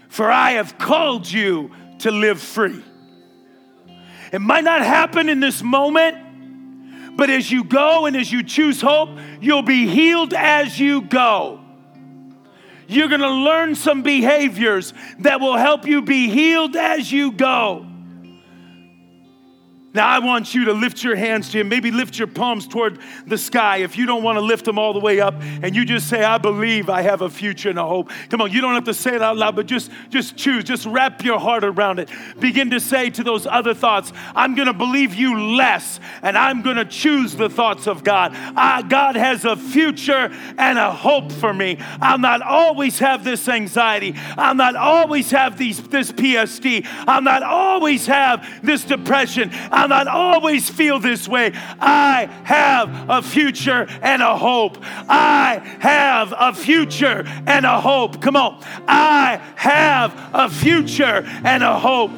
For 0.08 0.32
I 0.32 0.52
have 0.52 0.78
called 0.78 1.30
you 1.30 1.72
to 2.00 2.10
live 2.10 2.42
free. 2.42 2.82
It 4.32 4.40
might 4.40 4.64
not 4.64 4.80
happen 4.80 5.28
in 5.28 5.42
this 5.42 5.62
moment, 5.62 7.18
but 7.18 7.30
as 7.30 7.52
you 7.52 7.66
go 7.66 8.06
and 8.06 8.16
as 8.16 8.32
you 8.32 8.42
choose 8.42 8.80
hope, 8.80 9.10
you'll 9.42 9.62
be 9.62 9.88
healed 9.88 10.34
as 10.34 10.80
you 10.80 11.02
go. 11.02 11.60
You're 12.88 13.10
to 13.10 13.28
learn 13.28 13.76
some 13.76 14.04
behaviors 14.04 14.94
that 15.20 15.42
will 15.42 15.58
help 15.58 15.86
you 15.86 16.02
be 16.02 16.30
healed 16.30 16.78
as 16.78 17.12
you 17.12 17.34
go. 17.34 17.88
Now, 19.96 20.08
I 20.08 20.20
want 20.20 20.54
you 20.54 20.66
to 20.66 20.74
lift 20.74 21.04
your 21.04 21.16
hands 21.16 21.50
to 21.52 21.60
Him. 21.60 21.70
Maybe 21.70 21.90
lift 21.90 22.20
your 22.20 22.28
palms 22.28 22.68
toward 22.68 23.00
the 23.26 23.38
sky 23.38 23.78
if 23.78 23.98
you 23.98 24.06
don't 24.06 24.24
want 24.24 24.36
to 24.36 24.42
lift 24.42 24.66
them 24.66 24.78
all 24.78 24.92
the 24.92 25.00
way 25.00 25.22
up 25.22 25.36
and 25.40 25.74
you 25.74 25.86
just 25.86 26.10
say, 26.10 26.22
I 26.22 26.38
believe 26.38 26.90
I 26.90 27.02
have 27.02 27.22
a 27.22 27.30
future 27.30 27.70
and 27.70 27.80
a 27.80 27.86
hope. 27.86 28.12
Come 28.30 28.42
on, 28.42 28.52
you 28.52 28.60
don't 28.60 28.74
have 28.74 28.84
to 28.84 28.94
say 28.94 29.16
it 29.16 29.22
out 29.22 29.38
loud, 29.38 29.56
but 29.56 29.68
just, 29.68 29.90
just 30.10 30.36
choose. 30.36 30.66
Just 30.66 30.86
wrap 30.86 31.24
your 31.24 31.40
heart 31.40 31.64
around 31.64 32.00
it. 32.00 32.10
Begin 32.40 32.70
to 32.72 32.80
say 32.82 33.10
to 33.12 33.24
those 33.24 33.48
other 33.48 33.74
thoughts, 33.74 34.12
I'm 34.36 34.54
going 34.54 34.68
to 34.68 34.74
believe 34.74 35.16
you 35.16 35.56
less 35.56 36.02
and 36.22 36.38
I'm 36.38 36.62
going 36.62 36.76
to 36.76 36.86
choose 36.86 37.34
the 37.34 37.50
thoughts 37.50 37.88
of 37.88 38.04
God. 38.04 38.34
I, 38.36 38.82
God 38.82 39.16
has 39.16 39.46
a 39.46 39.56
future 39.56 40.30
and 40.58 40.78
a 40.78 40.92
hope 40.92 41.32
for 41.32 41.54
me. 41.54 41.78
I'll 42.02 42.20
not 42.20 42.42
always 42.42 43.00
have 43.00 43.24
this 43.24 43.48
anxiety. 43.48 44.14
I'll 44.38 44.56
not 44.56 44.76
always 44.76 45.32
have 45.32 45.58
these, 45.58 45.82
this 45.88 46.12
PSD. 46.12 46.86
I'll 47.08 47.22
not 47.22 47.44
always 47.44 48.08
have 48.08 48.46
this 48.62 48.84
depression. 48.84 49.52
I'll 49.72 49.85
not 49.88 50.08
always 50.08 50.70
feel 50.70 51.00
this 51.00 51.28
way. 51.28 51.52
I 51.54 52.30
have 52.44 53.10
a 53.10 53.22
future 53.22 53.88
and 54.02 54.22
a 54.22 54.38
hope. 54.38 54.78
I 54.82 55.62
have 55.80 56.34
a 56.38 56.54
future 56.54 57.24
and 57.46 57.66
a 57.66 57.82
hope. 57.82 58.22
Come 58.22 58.36
on. 58.36 58.62
I 58.88 59.42
have 59.56 60.14
a 60.34 60.50
future 60.50 61.24
and 61.44 61.64
a 61.64 61.80
hope. 61.80 62.12